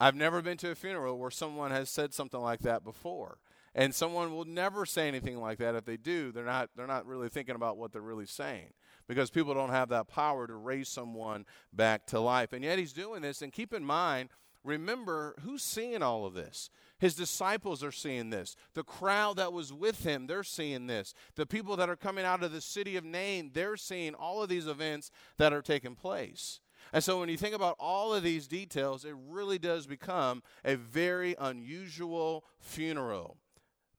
I've 0.00 0.16
never 0.16 0.42
been 0.42 0.56
to 0.56 0.72
a 0.72 0.74
funeral 0.74 1.16
where 1.16 1.30
someone 1.30 1.70
has 1.70 1.90
said 1.90 2.12
something 2.12 2.40
like 2.40 2.62
that 2.62 2.82
before. 2.82 3.38
And 3.72 3.94
someone 3.94 4.34
will 4.34 4.46
never 4.46 4.84
say 4.84 5.06
anything 5.06 5.38
like 5.38 5.58
that. 5.58 5.76
If 5.76 5.84
they 5.84 5.96
do, 5.96 6.32
they're 6.32 6.44
not, 6.44 6.70
they're 6.74 6.88
not 6.88 7.06
really 7.06 7.28
thinking 7.28 7.54
about 7.54 7.76
what 7.76 7.92
they're 7.92 8.02
really 8.02 8.26
saying 8.26 8.72
because 9.08 9.30
people 9.30 9.54
don't 9.54 9.70
have 9.70 9.88
that 9.88 10.06
power 10.06 10.46
to 10.46 10.54
raise 10.54 10.88
someone 10.88 11.46
back 11.72 12.06
to 12.06 12.20
life. 12.20 12.52
And 12.52 12.62
yet 12.62 12.78
he's 12.78 12.92
doing 12.92 13.22
this. 13.22 13.42
And 13.42 13.52
keep 13.52 13.72
in 13.72 13.84
mind, 13.84 14.28
remember 14.62 15.34
who's 15.40 15.62
seeing 15.62 16.02
all 16.02 16.26
of 16.26 16.34
this. 16.34 16.70
His 16.98 17.14
disciples 17.14 17.82
are 17.82 17.92
seeing 17.92 18.30
this. 18.30 18.54
The 18.74 18.82
crowd 18.84 19.36
that 19.36 19.52
was 19.52 19.72
with 19.72 20.04
him, 20.04 20.26
they're 20.26 20.42
seeing 20.42 20.86
this. 20.86 21.14
The 21.36 21.46
people 21.46 21.76
that 21.76 21.88
are 21.88 21.96
coming 21.96 22.24
out 22.24 22.42
of 22.42 22.52
the 22.52 22.60
city 22.60 22.96
of 22.96 23.04
Nain, 23.04 23.50
they're 23.54 23.76
seeing 23.76 24.14
all 24.14 24.42
of 24.42 24.48
these 24.48 24.66
events 24.66 25.10
that 25.38 25.52
are 25.52 25.62
taking 25.62 25.94
place. 25.94 26.60
And 26.92 27.02
so 27.02 27.20
when 27.20 27.28
you 27.28 27.36
think 27.36 27.54
about 27.54 27.76
all 27.78 28.14
of 28.14 28.22
these 28.22 28.46
details, 28.46 29.04
it 29.04 29.14
really 29.28 29.58
does 29.58 29.86
become 29.86 30.42
a 30.64 30.76
very 30.76 31.34
unusual 31.38 32.44
funeral. 32.58 33.36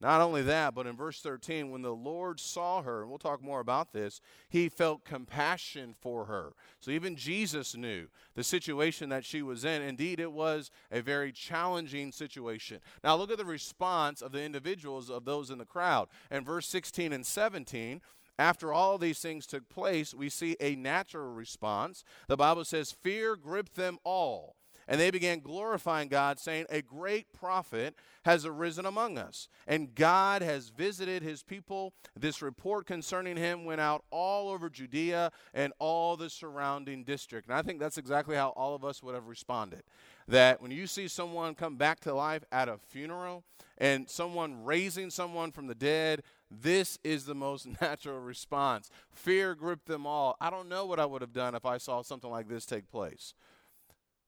Not 0.01 0.21
only 0.21 0.41
that, 0.43 0.75
but 0.75 0.87
in 0.87 0.95
verse 0.95 1.19
13, 1.19 1.71
when 1.71 1.81
the 1.81 1.93
Lord 1.93 2.39
saw 2.39 2.81
her, 2.81 3.01
and 3.01 3.09
we'll 3.09 3.19
talk 3.19 3.43
more 3.43 3.59
about 3.59 3.91
this, 3.91 4.21
he 4.47 4.69
felt 4.69 5.03
compassion 5.03 5.93
for 5.99 6.25
her. 6.25 6.53
So 6.79 6.91
even 6.91 7.17
Jesus 7.17 7.75
knew 7.75 8.07
the 8.33 8.43
situation 8.43 9.09
that 9.09 9.25
she 9.25 9.41
was 9.41 9.65
in. 9.65 9.81
Indeed, 9.81 10.21
it 10.21 10.31
was 10.31 10.71
a 10.89 11.01
very 11.01 11.33
challenging 11.33 12.13
situation. 12.13 12.79
Now 13.03 13.17
look 13.17 13.29
at 13.29 13.37
the 13.37 13.45
response 13.45 14.21
of 14.21 14.31
the 14.31 14.41
individuals 14.41 15.09
of 15.09 15.25
those 15.25 15.49
in 15.49 15.57
the 15.57 15.65
crowd. 15.65 16.07
In 16.31 16.45
verse 16.45 16.67
16 16.67 17.11
and 17.11 17.25
17, 17.25 17.99
after 18.37 18.71
all 18.71 18.97
these 18.97 19.19
things 19.19 19.45
took 19.45 19.67
place, 19.67 20.13
we 20.13 20.29
see 20.29 20.55
a 20.61 20.77
natural 20.77 21.33
response. 21.33 22.05
The 22.29 22.37
Bible 22.37 22.63
says, 22.63 22.93
Fear 22.93 23.35
gripped 23.35 23.75
them 23.75 23.97
all 24.05 24.55
and 24.89 24.99
they 24.99 25.11
began 25.11 25.39
glorifying 25.39 26.07
God, 26.07 26.39
saying, 26.39 26.65
A 26.69 26.81
great 26.81 27.31
prophet 27.31 27.93
has 28.25 28.43
arisen 28.43 28.87
among 28.87 29.19
us, 29.19 29.47
and 29.67 29.93
God 29.93 30.41
has 30.41 30.69
visited 30.69 31.21
his 31.21 31.43
people. 31.43 31.93
This 32.19 32.41
report 32.41 32.87
concerning 32.87 33.37
him 33.37 33.65
went 33.65 33.79
out 33.79 34.03
all 34.09 34.49
over 34.49 34.67
Judea 34.67 35.31
and 35.53 35.73
all 35.77 36.17
the 36.17 36.29
surrounding 36.29 37.03
district. 37.03 37.47
And 37.47 37.55
I 37.55 37.61
think 37.61 37.79
that's 37.79 37.99
exactly 37.99 38.35
how 38.35 38.49
all 38.49 38.73
of 38.73 38.83
us 38.83 39.03
would 39.03 39.13
have 39.13 39.27
responded. 39.27 39.83
That 40.27 40.59
when 40.59 40.71
you 40.71 40.87
see 40.87 41.07
someone 41.07 41.53
come 41.53 41.75
back 41.77 41.99
to 42.01 42.13
life 42.13 42.43
at 42.51 42.67
a 42.67 42.79
funeral 42.79 43.43
and 43.77 44.09
someone 44.09 44.63
raising 44.63 45.11
someone 45.11 45.51
from 45.51 45.67
the 45.67 45.75
dead, 45.75 46.23
this 46.49 46.97
is 47.03 47.25
the 47.25 47.35
most 47.35 47.67
natural 47.81 48.19
response. 48.19 48.89
Fear 49.11 49.53
gripped 49.53 49.85
them 49.85 50.07
all. 50.07 50.35
I 50.41 50.49
don't 50.49 50.67
know 50.67 50.87
what 50.87 50.99
I 50.99 51.05
would 51.05 51.21
have 51.21 51.33
done 51.33 51.53
if 51.53 51.65
I 51.65 51.77
saw 51.77 52.01
something 52.01 52.31
like 52.31 52.47
this 52.47 52.65
take 52.65 52.89
place. 52.89 53.35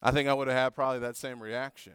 I 0.02 0.12
think 0.12 0.28
I 0.28 0.34
would 0.34 0.48
have 0.48 0.58
had 0.58 0.76
probably 0.76 1.00
that 1.00 1.16
same 1.16 1.42
reaction. 1.42 1.94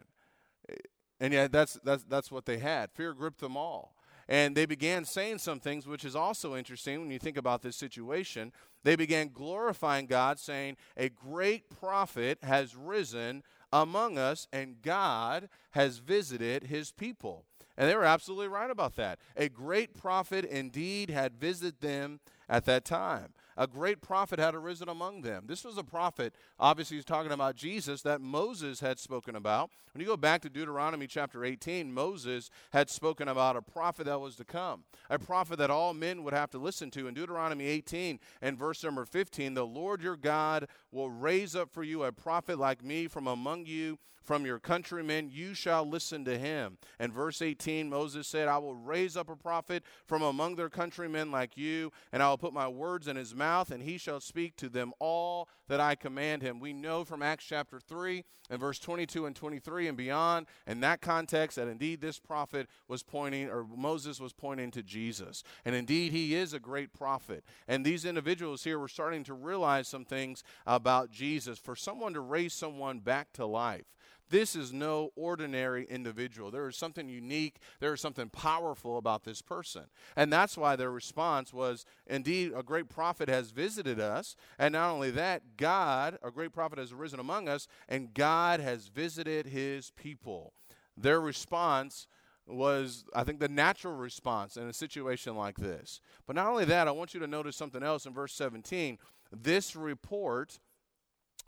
Eh, 0.69 0.75
and 1.19 1.33
yet 1.33 1.51
that's 1.51 1.79
that's 1.83 2.03
that's 2.03 2.31
what 2.31 2.45
they 2.45 2.59
had. 2.59 2.91
Fear 2.91 3.13
gripped 3.13 3.39
them 3.39 3.57
all. 3.57 3.95
And 4.29 4.55
they 4.55 4.65
began 4.65 5.05
saying 5.05 5.37
some 5.37 5.59
things, 5.59 5.87
which 5.87 6.03
is 6.03 6.15
also 6.15 6.55
interesting 6.55 6.99
when 6.99 7.11
you 7.11 7.19
think 7.19 7.37
about 7.37 7.61
this 7.61 7.77
situation. 7.77 8.51
They 8.83 8.95
began 8.95 9.29
glorifying 9.29 10.05
God, 10.05 10.37
saying, 10.37 10.75
A 10.97 11.09
great 11.09 11.69
prophet 11.69 12.39
has 12.43 12.75
risen 12.75 13.43
among 13.71 14.17
us, 14.17 14.47
and 14.51 14.81
God 14.81 15.49
has 15.71 15.99
visited 15.99 16.63
his 16.63 16.91
people. 16.91 17.45
And 17.77 17.89
they 17.89 17.95
were 17.95 18.03
absolutely 18.03 18.49
right 18.49 18.71
about 18.71 18.95
that. 18.95 19.19
A 19.37 19.49
great 19.49 19.93
prophet 19.93 20.43
indeed 20.43 21.09
had 21.09 21.39
visited 21.39 21.79
them 21.79 22.19
at 22.49 22.65
that 22.65 22.83
time 22.83 23.33
a 23.57 23.67
great 23.67 24.01
prophet 24.01 24.39
had 24.39 24.55
arisen 24.55 24.87
among 24.87 25.21
them. 25.21 25.45
This 25.47 25.65
was 25.65 25.77
a 25.77 25.83
prophet, 25.83 26.35
obviously, 26.59 26.97
he's 26.97 27.05
talking 27.05 27.31
about 27.31 27.55
Jesus, 27.55 28.01
that 28.03 28.21
Moses 28.21 28.79
had 28.79 28.99
spoken 28.99 29.35
about. 29.35 29.71
When 29.93 30.01
you 30.01 30.07
go 30.07 30.17
back 30.17 30.41
to 30.41 30.49
Deuteronomy 30.49 31.07
chapter 31.07 31.43
18, 31.43 31.91
Moses 31.91 32.49
had 32.71 32.89
spoken 32.89 33.27
about 33.27 33.55
a 33.55 33.61
prophet 33.61 34.05
that 34.05 34.21
was 34.21 34.35
to 34.35 34.45
come, 34.45 34.83
a 35.09 35.17
prophet 35.17 35.57
that 35.57 35.71
all 35.71 35.93
men 35.93 36.23
would 36.23 36.33
have 36.33 36.51
to 36.51 36.59
listen 36.59 36.91
to. 36.91 37.07
In 37.07 37.13
Deuteronomy 37.13 37.65
18 37.65 38.19
and 38.41 38.57
verse 38.57 38.83
number 38.83 39.05
15, 39.05 39.55
the 39.55 39.65
Lord 39.65 40.03
your 40.03 40.17
God 40.17 40.67
will 40.91 41.09
raise 41.09 41.55
up 41.55 41.71
for 41.71 41.83
you 41.83 42.03
a 42.03 42.11
prophet 42.11 42.59
like 42.59 42.83
me 42.83 43.07
from 43.07 43.27
among 43.27 43.65
you 43.65 43.97
from 44.27 44.45
your 44.45 44.59
countrymen, 44.59 45.29
you 45.31 45.53
shall 45.53 45.87
listen 45.87 46.25
to 46.25 46.37
him. 46.37 46.77
And 46.99 47.13
verse 47.13 47.41
18, 47.41 47.89
Moses 47.89 48.27
said, 48.27 48.49
I 48.49 48.57
will 48.57 48.75
raise 48.75 49.15
up 49.15 49.29
a 49.29 49.37
prophet 49.37 49.83
from 50.05 50.21
among 50.21 50.57
their 50.57 50.69
countrymen 50.69 51.31
like 51.31 51.55
you, 51.55 51.93
and 52.11 52.21
I 52.21 52.29
will 52.29 52.37
put 52.37 52.51
my 52.51 52.67
words 52.67 53.07
in 53.07 53.15
his 53.15 53.33
mouth, 53.33 53.46
and 53.47 53.81
he 53.83 53.97
shall 53.97 54.19
speak 54.19 54.55
to 54.57 54.69
them 54.69 54.93
all 54.99 55.47
that 55.67 55.79
I 55.79 55.95
command 55.95 56.41
him. 56.41 56.59
We 56.59 56.73
know 56.73 57.03
from 57.03 57.21
Acts 57.21 57.45
chapter 57.45 57.79
3 57.79 58.23
and 58.49 58.59
verse 58.59 58.79
22 58.79 59.25
and 59.25 59.35
23 59.35 59.87
and 59.87 59.97
beyond, 59.97 60.47
in 60.65 60.79
that 60.81 61.01
context, 61.01 61.55
that 61.55 61.67
indeed 61.67 62.01
this 62.01 62.19
prophet 62.19 62.67
was 62.87 63.03
pointing, 63.03 63.49
or 63.49 63.65
Moses 63.65 64.19
was 64.19 64.33
pointing 64.33 64.71
to 64.71 64.83
Jesus. 64.83 65.43
And 65.65 65.75
indeed, 65.75 66.11
he 66.11 66.35
is 66.35 66.53
a 66.53 66.59
great 66.59 66.93
prophet. 66.93 67.43
And 67.67 67.85
these 67.85 68.05
individuals 68.05 68.63
here 68.63 68.79
were 68.79 68.87
starting 68.87 69.23
to 69.25 69.33
realize 69.33 69.87
some 69.87 70.05
things 70.05 70.43
about 70.65 71.11
Jesus. 71.11 71.57
For 71.57 71.75
someone 71.75 72.13
to 72.13 72.21
raise 72.21 72.53
someone 72.53 72.99
back 72.99 73.33
to 73.33 73.45
life, 73.45 73.85
this 74.29 74.55
is 74.55 74.73
no 74.73 75.11
ordinary 75.15 75.85
individual. 75.89 76.51
There 76.51 76.67
is 76.67 76.75
something 76.75 77.07
unique, 77.09 77.57
there 77.79 77.93
is 77.93 78.01
something 78.01 78.29
powerful 78.29 78.97
about 78.97 79.23
this 79.23 79.41
person. 79.41 79.83
And 80.15 80.31
that's 80.31 80.57
why 80.57 80.75
their 80.75 80.91
response 80.91 81.53
was 81.53 81.85
indeed, 82.05 82.51
a 82.55 82.63
great 82.63 82.89
prophet 82.89 83.29
has 83.29 83.51
visited 83.51 83.99
us. 83.99 84.35
And 84.59 84.73
not 84.73 84.91
only 84.91 85.11
that, 85.11 85.57
God, 85.57 86.17
a 86.23 86.31
great 86.31 86.53
prophet 86.53 86.79
has 86.79 86.91
arisen 86.91 87.19
among 87.19 87.47
us, 87.47 87.67
and 87.87 88.13
God 88.13 88.59
has 88.59 88.87
visited 88.87 89.47
his 89.47 89.91
people. 89.91 90.53
Their 90.95 91.21
response 91.21 92.07
was, 92.47 93.05
I 93.13 93.23
think, 93.23 93.39
the 93.39 93.49
natural 93.49 93.95
response 93.95 94.57
in 94.57 94.67
a 94.67 94.73
situation 94.73 95.35
like 95.35 95.57
this. 95.57 95.99
But 96.25 96.35
not 96.35 96.47
only 96.47 96.65
that, 96.65 96.87
I 96.87 96.91
want 96.91 97.13
you 97.13 97.19
to 97.19 97.27
notice 97.27 97.55
something 97.55 97.83
else 97.83 98.05
in 98.05 98.13
verse 98.13 98.33
17. 98.33 98.97
This 99.31 99.75
report 99.75 100.59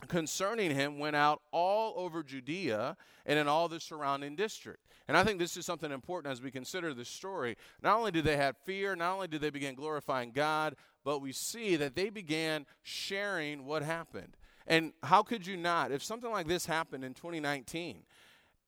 concerning 0.08 0.74
him 0.74 0.98
went 0.98 1.16
out 1.16 1.42
all 1.52 1.94
over 1.96 2.22
Judea 2.22 2.96
and 3.26 3.38
in 3.38 3.48
all 3.48 3.68
the 3.68 3.80
surrounding 3.80 4.36
district. 4.36 4.80
And 5.08 5.16
I 5.16 5.24
think 5.24 5.38
this 5.38 5.56
is 5.56 5.66
something 5.66 5.90
important 5.90 6.32
as 6.32 6.40
we 6.40 6.50
consider 6.50 6.94
this 6.94 7.08
story. 7.08 7.56
Not 7.82 7.96
only 7.96 8.10
did 8.10 8.24
they 8.24 8.36
have 8.36 8.56
fear, 8.64 8.94
not 8.94 9.14
only 9.14 9.28
did 9.28 9.40
they 9.40 9.50
begin 9.50 9.74
glorifying 9.74 10.30
God, 10.32 10.76
but 11.04 11.20
we 11.20 11.32
see 11.32 11.76
that 11.76 11.94
they 11.94 12.10
began 12.10 12.66
sharing 12.82 13.64
what 13.66 13.82
happened. 13.82 14.36
And 14.66 14.92
how 15.02 15.22
could 15.22 15.46
you 15.46 15.56
not? 15.56 15.90
If 15.90 16.02
something 16.02 16.30
like 16.30 16.46
this 16.46 16.66
happened 16.66 17.04
in 17.04 17.14
2019, 17.14 18.04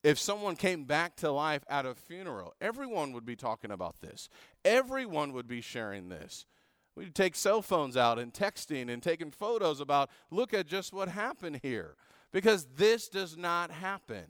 if 0.02 0.18
someone 0.18 0.56
came 0.56 0.84
back 0.84 1.14
to 1.16 1.30
life 1.30 1.62
at 1.68 1.86
a 1.86 1.94
funeral, 1.94 2.54
everyone 2.60 3.12
would 3.12 3.24
be 3.24 3.36
talking 3.36 3.70
about 3.70 4.00
this. 4.00 4.28
Everyone 4.64 5.32
would 5.32 5.46
be 5.46 5.60
sharing 5.60 6.08
this. 6.08 6.44
We'd 6.94 7.14
take 7.14 7.34
cell 7.34 7.62
phones 7.62 7.96
out 7.96 8.18
and 8.18 8.32
texting 8.32 8.92
and 8.92 9.02
taking 9.02 9.30
photos 9.30 9.80
about, 9.80 10.10
look 10.30 10.52
at 10.52 10.66
just 10.66 10.92
what 10.92 11.08
happened 11.08 11.60
here. 11.62 11.96
Because 12.32 12.66
this 12.76 13.08
does 13.08 13.36
not 13.36 13.70
happen. 13.70 14.24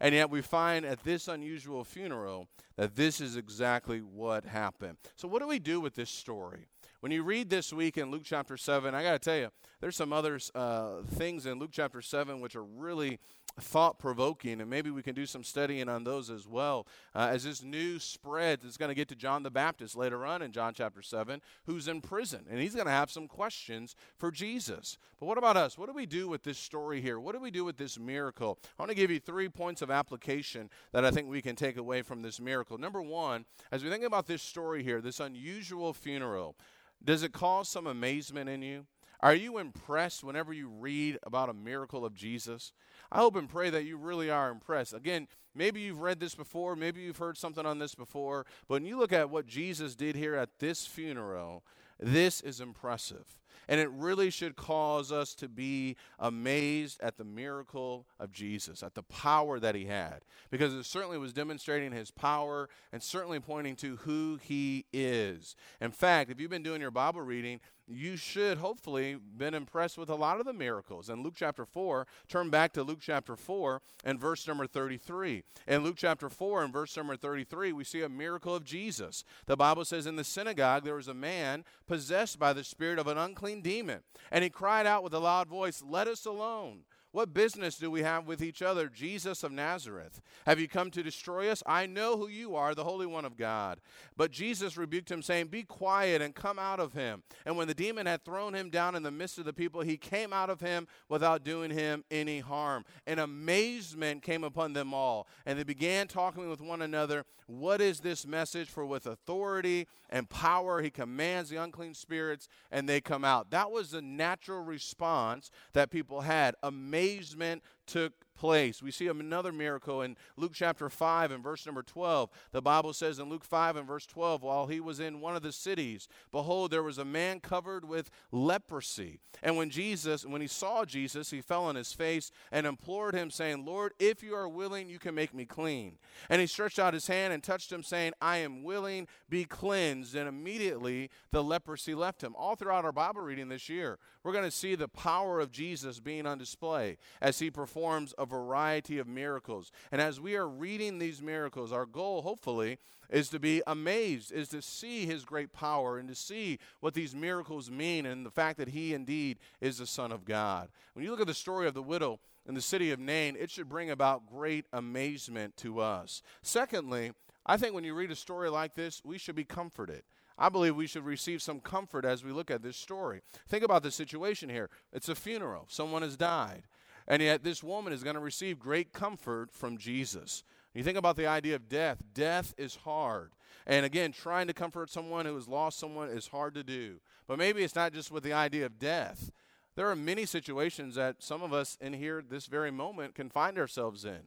And 0.00 0.14
yet 0.14 0.30
we 0.30 0.40
find 0.40 0.86
at 0.86 1.04
this 1.04 1.28
unusual 1.28 1.84
funeral 1.84 2.48
that 2.76 2.96
this 2.96 3.20
is 3.20 3.36
exactly 3.36 3.98
what 3.98 4.44
happened. 4.44 4.96
So, 5.16 5.28
what 5.28 5.42
do 5.42 5.48
we 5.48 5.58
do 5.58 5.80
with 5.80 5.94
this 5.94 6.08
story? 6.08 6.66
When 7.00 7.12
you 7.12 7.22
read 7.22 7.50
this 7.50 7.72
week 7.72 7.98
in 7.98 8.10
Luke 8.10 8.22
chapter 8.24 8.56
7, 8.56 8.94
I 8.94 9.02
got 9.02 9.12
to 9.12 9.18
tell 9.18 9.36
you, 9.36 9.48
there's 9.80 9.96
some 9.96 10.12
other 10.12 10.38
uh, 10.54 11.02
things 11.08 11.46
in 11.46 11.58
Luke 11.58 11.70
chapter 11.72 12.02
7 12.02 12.40
which 12.40 12.56
are 12.56 12.64
really 12.64 13.18
thought 13.58 13.98
provoking, 13.98 14.60
and 14.60 14.70
maybe 14.70 14.90
we 14.90 15.02
can 15.02 15.14
do 15.14 15.26
some 15.26 15.42
studying 15.42 15.88
on 15.88 16.04
those 16.04 16.30
as 16.30 16.46
well. 16.46 16.86
Uh, 17.14 17.28
as 17.30 17.44
this 17.44 17.62
news 17.62 18.04
spreads, 18.04 18.64
it's 18.64 18.76
going 18.76 18.90
to 18.90 18.94
get 18.94 19.08
to 19.08 19.16
John 19.16 19.42
the 19.42 19.50
Baptist 19.50 19.96
later 19.96 20.24
on 20.24 20.42
in 20.42 20.52
John 20.52 20.72
chapter 20.74 21.02
7, 21.02 21.40
who's 21.66 21.88
in 21.88 22.00
prison, 22.00 22.44
and 22.48 22.60
he's 22.60 22.74
going 22.74 22.86
to 22.86 22.92
have 22.92 23.10
some 23.10 23.26
questions 23.26 23.96
for 24.16 24.30
Jesus. 24.30 24.98
But 25.18 25.26
what 25.26 25.38
about 25.38 25.56
us? 25.56 25.76
What 25.76 25.86
do 25.86 25.92
we 25.92 26.06
do 26.06 26.28
with 26.28 26.42
this 26.42 26.58
story 26.58 27.00
here? 27.00 27.18
What 27.18 27.34
do 27.34 27.40
we 27.40 27.50
do 27.50 27.64
with 27.64 27.76
this 27.76 27.98
miracle? 27.98 28.58
I 28.78 28.82
want 28.82 28.90
to 28.90 28.96
give 28.96 29.10
you 29.10 29.18
three 29.18 29.48
points 29.48 29.82
of 29.82 29.90
application 29.90 30.70
that 30.92 31.04
I 31.04 31.10
think 31.10 31.28
we 31.28 31.42
can 31.42 31.56
take 31.56 31.76
away 31.76 32.02
from 32.02 32.22
this 32.22 32.40
miracle. 32.40 32.78
Number 32.78 33.02
one, 33.02 33.44
as 33.72 33.82
we 33.82 33.90
think 33.90 34.04
about 34.04 34.26
this 34.26 34.42
story 34.42 34.82
here, 34.82 35.00
this 35.00 35.20
unusual 35.20 35.92
funeral, 35.92 36.56
does 37.02 37.22
it 37.22 37.32
cause 37.32 37.68
some 37.68 37.86
amazement 37.86 38.48
in 38.48 38.62
you? 38.62 38.86
Are 39.22 39.34
you 39.34 39.58
impressed 39.58 40.24
whenever 40.24 40.52
you 40.52 40.68
read 40.68 41.18
about 41.22 41.50
a 41.50 41.54
miracle 41.54 42.04
of 42.04 42.14
Jesus? 42.14 42.72
I 43.12 43.18
hope 43.18 43.36
and 43.36 43.48
pray 43.48 43.68
that 43.70 43.84
you 43.84 43.96
really 43.96 44.30
are 44.30 44.50
impressed. 44.50 44.94
Again, 44.94 45.28
maybe 45.54 45.80
you've 45.80 46.00
read 46.00 46.20
this 46.20 46.34
before, 46.34 46.74
maybe 46.74 47.02
you've 47.02 47.18
heard 47.18 47.36
something 47.36 47.66
on 47.66 47.78
this 47.78 47.94
before, 47.94 48.46
but 48.66 48.76
when 48.76 48.86
you 48.86 48.98
look 48.98 49.12
at 49.12 49.30
what 49.30 49.46
Jesus 49.46 49.94
did 49.94 50.16
here 50.16 50.34
at 50.34 50.58
this 50.58 50.86
funeral, 50.86 51.64
this 51.98 52.40
is 52.40 52.60
impressive. 52.60 53.38
And 53.68 53.80
it 53.80 53.90
really 53.90 54.30
should 54.30 54.56
cause 54.56 55.12
us 55.12 55.34
to 55.36 55.48
be 55.48 55.96
amazed 56.18 57.00
at 57.00 57.16
the 57.16 57.24
miracle 57.24 58.06
of 58.18 58.32
Jesus, 58.32 58.82
at 58.82 58.94
the 58.94 59.02
power 59.02 59.60
that 59.60 59.74
he 59.74 59.86
had, 59.86 60.20
because 60.50 60.74
it 60.74 60.84
certainly 60.84 61.18
was 61.18 61.32
demonstrating 61.32 61.92
his 61.92 62.10
power 62.10 62.68
and 62.92 63.02
certainly 63.02 63.40
pointing 63.40 63.76
to 63.76 63.96
who 63.96 64.38
he 64.42 64.86
is. 64.92 65.56
In 65.80 65.90
fact, 65.90 66.30
if 66.30 66.40
you've 66.40 66.50
been 66.50 66.62
doing 66.62 66.80
your 66.80 66.90
Bible 66.90 67.22
reading, 67.22 67.60
you 67.90 68.16
should 68.16 68.58
hopefully 68.58 69.16
been 69.36 69.54
impressed 69.54 69.98
with 69.98 70.08
a 70.08 70.14
lot 70.14 70.38
of 70.38 70.46
the 70.46 70.52
miracles. 70.52 71.10
In 71.10 71.22
Luke 71.22 71.34
chapter 71.36 71.64
4, 71.64 72.06
turn 72.28 72.48
back 72.48 72.72
to 72.74 72.82
Luke 72.82 73.00
chapter 73.00 73.36
4 73.36 73.82
and 74.04 74.20
verse 74.20 74.46
number 74.46 74.66
33. 74.66 75.42
In 75.66 75.82
Luke 75.82 75.96
chapter 75.96 76.28
4 76.28 76.64
and 76.64 76.72
verse 76.72 76.96
number 76.96 77.16
33, 77.16 77.72
we 77.72 77.84
see 77.84 78.02
a 78.02 78.08
miracle 78.08 78.54
of 78.54 78.64
Jesus. 78.64 79.24
The 79.46 79.56
Bible 79.56 79.84
says 79.84 80.06
in 80.06 80.16
the 80.16 80.24
synagogue 80.24 80.84
there 80.84 80.94
was 80.94 81.08
a 81.08 81.14
man 81.14 81.64
possessed 81.86 82.38
by 82.38 82.52
the 82.52 82.64
spirit 82.64 82.98
of 82.98 83.08
an 83.08 83.18
unclean 83.18 83.39
demon, 83.62 84.00
and 84.30 84.44
he 84.44 84.50
cried 84.50 84.86
out 84.86 85.02
with 85.02 85.14
a 85.14 85.18
loud 85.18 85.48
voice, 85.48 85.82
"Let 85.82 86.06
us 86.08 86.26
alone." 86.26 86.84
What 87.12 87.34
business 87.34 87.76
do 87.76 87.90
we 87.90 88.02
have 88.02 88.28
with 88.28 88.40
each 88.40 88.62
other, 88.62 88.88
Jesus 88.88 89.42
of 89.42 89.50
Nazareth? 89.50 90.20
Have 90.46 90.60
you 90.60 90.68
come 90.68 90.92
to 90.92 91.02
destroy 91.02 91.50
us? 91.50 91.60
I 91.66 91.86
know 91.86 92.16
who 92.16 92.28
you 92.28 92.54
are, 92.54 92.72
the 92.72 92.84
Holy 92.84 93.06
One 93.06 93.24
of 93.24 93.36
God. 93.36 93.80
But 94.16 94.30
Jesus 94.30 94.76
rebuked 94.76 95.10
him, 95.10 95.20
saying, 95.20 95.48
Be 95.48 95.64
quiet 95.64 96.22
and 96.22 96.36
come 96.36 96.56
out 96.60 96.78
of 96.78 96.92
him. 96.92 97.24
And 97.44 97.56
when 97.56 97.66
the 97.66 97.74
demon 97.74 98.06
had 98.06 98.24
thrown 98.24 98.54
him 98.54 98.70
down 98.70 98.94
in 98.94 99.02
the 99.02 99.10
midst 99.10 99.38
of 99.38 99.44
the 99.44 99.52
people, 99.52 99.80
he 99.80 99.96
came 99.96 100.32
out 100.32 100.50
of 100.50 100.60
him 100.60 100.86
without 101.08 101.42
doing 101.42 101.72
him 101.72 102.04
any 102.12 102.38
harm. 102.38 102.84
And 103.08 103.18
amazement 103.18 104.22
came 104.22 104.44
upon 104.44 104.72
them 104.72 104.94
all. 104.94 105.26
And 105.46 105.58
they 105.58 105.64
began 105.64 106.06
talking 106.06 106.48
with 106.48 106.60
one 106.60 106.80
another, 106.80 107.24
What 107.46 107.80
is 107.80 107.98
this 107.98 108.24
message? 108.24 108.68
For 108.68 108.86
with 108.86 109.06
authority 109.06 109.88
and 110.10 110.30
power 110.30 110.80
he 110.80 110.90
commands 110.90 111.50
the 111.50 111.56
unclean 111.56 111.94
spirits, 111.94 112.48
and 112.70 112.88
they 112.88 113.00
come 113.00 113.24
out. 113.24 113.50
That 113.50 113.72
was 113.72 113.90
the 113.90 114.02
natural 114.02 114.60
response 114.60 115.50
that 115.72 115.90
people 115.90 116.20
had. 116.20 116.54
Amazing 116.62 116.99
amazement 117.00 117.62
took 117.86 118.12
place. 118.40 118.82
We 118.82 118.90
see 118.90 119.06
another 119.06 119.52
miracle 119.52 120.00
in 120.00 120.16
Luke 120.38 120.52
chapter 120.54 120.88
5 120.88 121.30
and 121.30 121.44
verse 121.44 121.66
number 121.66 121.82
12. 121.82 122.30
The 122.52 122.62
Bible 122.62 122.94
says 122.94 123.18
in 123.18 123.28
Luke 123.28 123.44
5 123.44 123.76
and 123.76 123.86
verse 123.86 124.06
12, 124.06 124.42
while 124.42 124.66
he 124.66 124.80
was 124.80 124.98
in 124.98 125.20
one 125.20 125.36
of 125.36 125.42
the 125.42 125.52
cities, 125.52 126.08
behold, 126.32 126.70
there 126.70 126.82
was 126.82 126.96
a 126.96 127.04
man 127.04 127.40
covered 127.40 127.84
with 127.84 128.10
leprosy. 128.32 129.20
And 129.42 129.58
when 129.58 129.68
Jesus, 129.68 130.24
when 130.24 130.40
he 130.40 130.46
saw 130.46 130.86
Jesus, 130.86 131.30
he 131.30 131.42
fell 131.42 131.64
on 131.64 131.76
his 131.76 131.92
face 131.92 132.32
and 132.50 132.66
implored 132.66 133.14
him, 133.14 133.30
saying, 133.30 133.66
Lord, 133.66 133.92
if 133.98 134.22
you 134.22 134.34
are 134.34 134.48
willing, 134.48 134.88
you 134.88 134.98
can 134.98 135.14
make 135.14 135.34
me 135.34 135.44
clean. 135.44 135.98
And 136.30 136.40
he 136.40 136.46
stretched 136.46 136.78
out 136.78 136.94
his 136.94 137.08
hand 137.08 137.34
and 137.34 137.42
touched 137.42 137.70
him, 137.70 137.82
saying, 137.82 138.14
I 138.22 138.38
am 138.38 138.62
willing, 138.62 139.06
be 139.28 139.44
cleansed. 139.44 140.14
And 140.14 140.26
immediately 140.26 141.10
the 141.30 141.44
leprosy 141.44 141.94
left 141.94 142.24
him. 142.24 142.34
All 142.36 142.56
throughout 142.56 142.86
our 142.86 142.92
Bible 142.92 143.20
reading 143.20 143.50
this 143.50 143.68
year, 143.68 143.98
we're 144.24 144.32
going 144.32 144.44
to 144.44 144.50
see 144.50 144.74
the 144.76 144.88
power 144.88 145.40
of 145.40 145.52
Jesus 145.52 146.00
being 146.00 146.26
on 146.26 146.38
display 146.38 146.96
as 147.20 147.38
he 147.38 147.50
performs 147.50 148.14
a 148.16 148.29
variety 148.30 148.98
of 148.98 149.06
miracles. 149.06 149.72
And 149.92 150.00
as 150.00 150.20
we 150.20 150.36
are 150.36 150.48
reading 150.48 150.98
these 150.98 151.20
miracles, 151.20 151.72
our 151.72 151.84
goal, 151.84 152.22
hopefully, 152.22 152.78
is 153.10 153.28
to 153.30 153.38
be 153.38 153.62
amazed, 153.66 154.32
is 154.32 154.48
to 154.50 154.62
see 154.62 155.04
his 155.04 155.24
great 155.24 155.52
power 155.52 155.98
and 155.98 156.08
to 156.08 156.14
see 156.14 156.58
what 156.80 156.94
these 156.94 157.14
miracles 157.14 157.70
mean 157.70 158.06
and 158.06 158.24
the 158.24 158.30
fact 158.30 158.58
that 158.58 158.68
he 158.68 158.94
indeed 158.94 159.38
is 159.60 159.78
the 159.78 159.86
Son 159.86 160.12
of 160.12 160.24
God. 160.24 160.68
When 160.94 161.04
you 161.04 161.10
look 161.10 161.20
at 161.20 161.26
the 161.26 161.34
story 161.34 161.66
of 161.66 161.74
the 161.74 161.82
widow 161.82 162.20
in 162.46 162.54
the 162.54 162.60
city 162.60 162.92
of 162.92 163.00
Nain, 163.00 163.36
it 163.38 163.50
should 163.50 163.68
bring 163.68 163.90
about 163.90 164.26
great 164.26 164.64
amazement 164.72 165.56
to 165.58 165.80
us. 165.80 166.22
Secondly, 166.42 167.12
I 167.44 167.56
think 167.56 167.74
when 167.74 167.84
you 167.84 167.94
read 167.94 168.10
a 168.10 168.16
story 168.16 168.48
like 168.48 168.74
this, 168.74 169.02
we 169.04 169.18
should 169.18 169.34
be 169.34 169.44
comforted. 169.44 170.02
I 170.38 170.48
believe 170.48 170.74
we 170.74 170.86
should 170.86 171.04
receive 171.04 171.42
some 171.42 171.60
comfort 171.60 172.06
as 172.06 172.24
we 172.24 172.32
look 172.32 172.50
at 172.50 172.62
this 172.62 172.76
story. 172.76 173.20
Think 173.48 173.62
about 173.62 173.82
the 173.82 173.90
situation 173.90 174.48
here. 174.48 174.70
It's 174.92 175.10
a 175.10 175.14
funeral, 175.14 175.66
someone 175.68 176.02
has 176.02 176.16
died. 176.16 176.62
And 177.08 177.22
yet, 177.22 177.42
this 177.42 177.62
woman 177.62 177.92
is 177.92 178.04
going 178.04 178.14
to 178.14 178.20
receive 178.20 178.58
great 178.58 178.92
comfort 178.92 179.52
from 179.52 179.78
Jesus. 179.78 180.44
You 180.74 180.82
think 180.82 180.98
about 180.98 181.16
the 181.16 181.26
idea 181.26 181.56
of 181.56 181.68
death. 181.68 181.98
Death 182.14 182.54
is 182.56 182.76
hard. 182.76 183.32
And 183.66 183.84
again, 183.84 184.12
trying 184.12 184.46
to 184.46 184.54
comfort 184.54 184.90
someone 184.90 185.26
who 185.26 185.34
has 185.34 185.48
lost 185.48 185.78
someone 185.78 186.08
is 186.08 186.28
hard 186.28 186.54
to 186.54 186.62
do. 186.62 187.00
But 187.26 187.38
maybe 187.38 187.62
it's 187.62 187.74
not 187.74 187.92
just 187.92 188.10
with 188.10 188.22
the 188.22 188.32
idea 188.32 188.66
of 188.66 188.78
death. 188.78 189.30
There 189.76 189.88
are 189.90 189.96
many 189.96 190.26
situations 190.26 190.94
that 190.96 191.22
some 191.22 191.42
of 191.42 191.52
us 191.52 191.78
in 191.80 191.92
here 191.92 192.22
this 192.28 192.46
very 192.46 192.70
moment 192.70 193.14
can 193.14 193.30
find 193.30 193.58
ourselves 193.58 194.04
in 194.04 194.22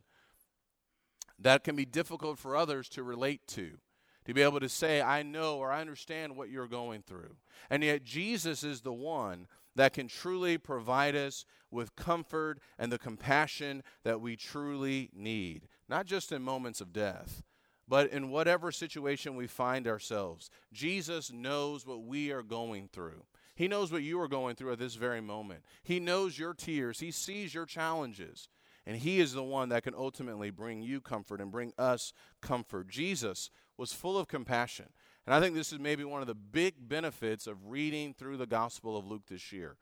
that 1.39 1.63
can 1.63 1.75
be 1.75 1.85
difficult 1.85 2.39
for 2.39 2.55
others 2.55 2.89
to 2.89 3.03
relate 3.03 3.47
to. 3.47 3.77
To 4.25 4.33
be 4.33 4.41
able 4.41 4.61
to 4.61 4.69
say, 4.69 5.01
I 5.01 5.21
know 5.21 5.57
or 5.57 5.69
I 5.71 5.81
understand 5.81 6.37
what 6.37 6.49
you're 6.49 6.67
going 6.67 7.01
through. 7.01 7.35
And 7.69 7.83
yet, 7.83 8.05
Jesus 8.05 8.63
is 8.63 8.81
the 8.81 8.93
one 8.93 9.47
that 9.75 9.93
can 9.93 10.07
truly 10.07 10.57
provide 10.57 11.15
us 11.15 11.45
with 11.71 11.95
comfort 11.95 12.59
and 12.77 12.91
the 12.91 12.99
compassion 12.99 13.83
that 14.03 14.21
we 14.21 14.35
truly 14.35 15.09
need, 15.13 15.67
not 15.89 16.05
just 16.05 16.31
in 16.31 16.41
moments 16.41 16.81
of 16.81 16.93
death, 16.93 17.43
but 17.87 18.09
in 18.11 18.29
whatever 18.29 18.71
situation 18.71 19.35
we 19.35 19.47
find 19.47 19.87
ourselves. 19.87 20.49
Jesus 20.71 21.31
knows 21.31 21.85
what 21.85 22.03
we 22.03 22.31
are 22.31 22.43
going 22.43 22.87
through. 22.91 23.23
He 23.55 23.67
knows 23.67 23.91
what 23.91 24.03
you 24.03 24.19
are 24.19 24.27
going 24.27 24.55
through 24.55 24.71
at 24.71 24.79
this 24.79 24.95
very 24.95 25.21
moment. 25.21 25.63
He 25.83 25.99
knows 25.99 26.39
your 26.39 26.53
tears, 26.53 26.99
He 26.99 27.11
sees 27.11 27.53
your 27.53 27.65
challenges. 27.65 28.49
And 28.85 28.97
He 28.97 29.21
is 29.21 29.31
the 29.33 29.43
one 29.43 29.69
that 29.69 29.83
can 29.83 29.95
ultimately 29.95 30.49
bring 30.49 30.81
you 30.81 30.99
comfort 30.99 31.39
and 31.39 31.51
bring 31.51 31.71
us 31.77 32.13
comfort. 32.41 32.89
Jesus 32.89 33.49
was 33.77 33.93
full 33.93 34.17
of 34.17 34.27
compassion. 34.27 34.89
And 35.25 35.33
I 35.33 35.39
think 35.39 35.55
this 35.55 35.71
is 35.71 35.79
maybe 35.79 36.03
one 36.03 36.21
of 36.21 36.27
the 36.27 36.35
big 36.35 36.75
benefits 36.79 37.47
of 37.47 37.57
reading 37.67 38.13
through 38.13 38.37
the 38.37 38.45
Gospel 38.45 38.97
of 38.97 39.07
Luke 39.07 39.23
this 39.27 39.51
year. 39.51 39.77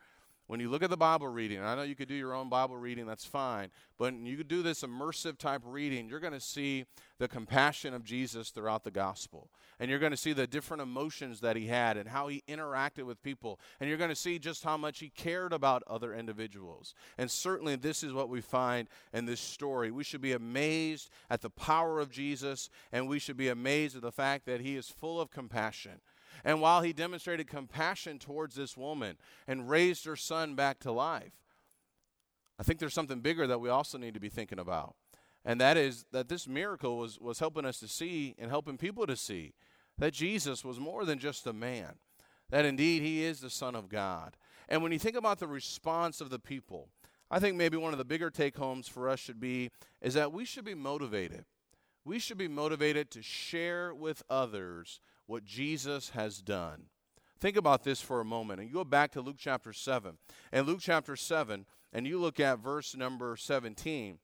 When 0.52 0.60
you 0.60 0.68
look 0.68 0.84
at 0.84 0.90
the 0.90 0.98
Bible 0.98 1.30
reading, 1.30 1.64
I 1.64 1.76
know 1.76 1.84
you 1.84 1.96
could 1.96 2.10
do 2.10 2.14
your 2.14 2.34
own 2.34 2.50
Bible 2.50 2.76
reading, 2.76 3.06
that's 3.06 3.24
fine, 3.24 3.70
but 3.98 4.14
you 4.14 4.36
could 4.36 4.50
do 4.50 4.62
this 4.62 4.82
immersive 4.82 5.38
type 5.38 5.62
reading, 5.64 6.10
you're 6.10 6.20
going 6.20 6.34
to 6.34 6.42
see 6.42 6.84
the 7.20 7.30
compassion 7.30 7.94
of 7.94 8.04
Jesus 8.04 8.50
throughout 8.50 8.84
the 8.84 8.92
gospel. 8.92 9.50
And 9.80 9.90
you're 9.90 9.98
going 9.98 10.12
to 10.12 10.18
see 10.18 10.34
the 10.34 10.48
different 10.48 10.84
emotions 10.84 11.40
that 11.40 11.56
he 11.56 11.68
had 11.68 11.96
and 11.96 12.10
how 12.10 12.28
he 12.28 12.44
interacted 12.50 13.04
with 13.04 13.24
people. 13.24 13.62
And 13.80 13.88
you're 13.88 13.98
going 13.98 14.10
to 14.10 14.16
see 14.16 14.40
just 14.40 14.62
how 14.62 14.76
much 14.76 15.00
he 15.00 15.08
cared 15.08 15.54
about 15.54 15.84
other 15.88 16.14
individuals. 16.14 16.96
And 17.18 17.32
certainly, 17.32 17.78
this 17.78 18.04
is 18.04 18.12
what 18.12 18.28
we 18.28 18.42
find 18.42 18.90
in 19.14 19.26
this 19.26 19.40
story. 19.40 19.90
We 19.90 20.04
should 20.04 20.22
be 20.22 20.34
amazed 20.34 21.12
at 21.30 21.40
the 21.40 21.50
power 21.50 22.02
of 22.02 22.12
Jesus, 22.12 22.70
and 22.92 23.08
we 23.08 23.20
should 23.20 23.38
be 23.38 23.48
amazed 23.48 23.96
at 23.96 24.02
the 24.02 24.12
fact 24.12 24.46
that 24.48 24.60
he 24.60 24.76
is 24.76 24.90
full 24.90 25.22
of 25.22 25.32
compassion. 25.32 26.02
And 26.44 26.62
while 26.62 26.82
he 26.82 26.94
demonstrated 26.94 27.48
compassion 27.48 28.20
towards 28.20 28.56
this 28.56 28.76
woman 28.76 29.18
and 29.48 29.70
raised 29.70 30.06
her 30.06 30.16
son 30.16 30.56
back 30.56 30.80
to 30.80 30.92
life, 30.92 31.34
I 32.60 32.64
think 32.64 32.80
there's 32.80 32.94
something 32.94 33.22
bigger 33.22 33.48
that 33.48 33.60
we 33.60 33.70
also 33.70 33.98
need 33.98 34.14
to 34.14 34.20
be 34.20 34.30
thinking 34.30 34.60
about. 34.60 34.96
And 35.44 35.60
that 35.60 35.78
is 35.78 36.06
that 36.12 36.30
this 36.30 36.48
miracle 36.48 36.98
was, 36.98 37.20
was 37.20 37.40
helping 37.40 37.66
us 37.66 37.80
to 37.80 37.88
see 37.88 38.36
and 38.38 38.52
helping 38.52 38.78
people 38.78 39.08
to 39.08 39.16
see 39.16 39.54
that 39.98 40.14
Jesus 40.14 40.64
was 40.64 40.80
more 40.80 41.06
than 41.06 41.20
just 41.20 41.48
a 41.48 41.54
man, 41.54 41.96
that 42.50 42.66
indeed 42.66 43.02
he 43.02 43.24
is 43.24 43.40
the 43.40 43.50
Son 43.50 43.76
of 43.76 43.90
God. 43.90 44.38
And 44.70 44.84
when 44.84 44.92
you 44.92 45.00
think 45.00 45.16
about 45.16 45.40
the 45.40 45.48
response 45.48 46.22
of 46.22 46.30
the 46.30 46.40
people, 46.40 46.90
I 47.30 47.40
think 47.40 47.58
maybe 47.58 47.78
one 47.78 47.94
of 47.94 47.98
the 47.98 48.06
bigger 48.06 48.30
take 48.30 48.58
homes 48.58 48.88
for 48.88 49.10
us 49.10 49.20
should 49.20 49.40
be 49.40 49.72
is 50.02 50.14
that 50.14 50.32
we 50.32 50.46
should 50.46 50.66
be 50.66 50.76
motivated. 50.76 51.46
We 52.04 52.20
should 52.20 52.38
be 52.38 52.48
motivated 52.48 53.10
to 53.12 53.22
share 53.22 53.94
with 53.94 54.24
others 54.30 55.00
what 55.32 55.46
Jesus 55.46 56.10
has 56.10 56.42
done. 56.42 56.88
Think 57.40 57.56
about 57.56 57.86
this 57.86 58.02
for 58.02 58.20
a 58.20 58.26
moment 58.26 58.60
and 58.60 58.68
you 58.68 58.76
go 58.76 58.84
back 58.84 59.14
to 59.14 59.22
Luke 59.22 59.38
chapter 59.40 59.72
7. 59.72 60.18
And 60.52 60.68
Luke 60.68 60.80
chapter 60.82 61.16
7, 61.16 61.66
and 61.94 62.06
you 62.06 62.20
look 62.20 62.42
at 62.42 62.60
verse 62.60 62.98
number 62.98 63.38
17. 63.38 64.20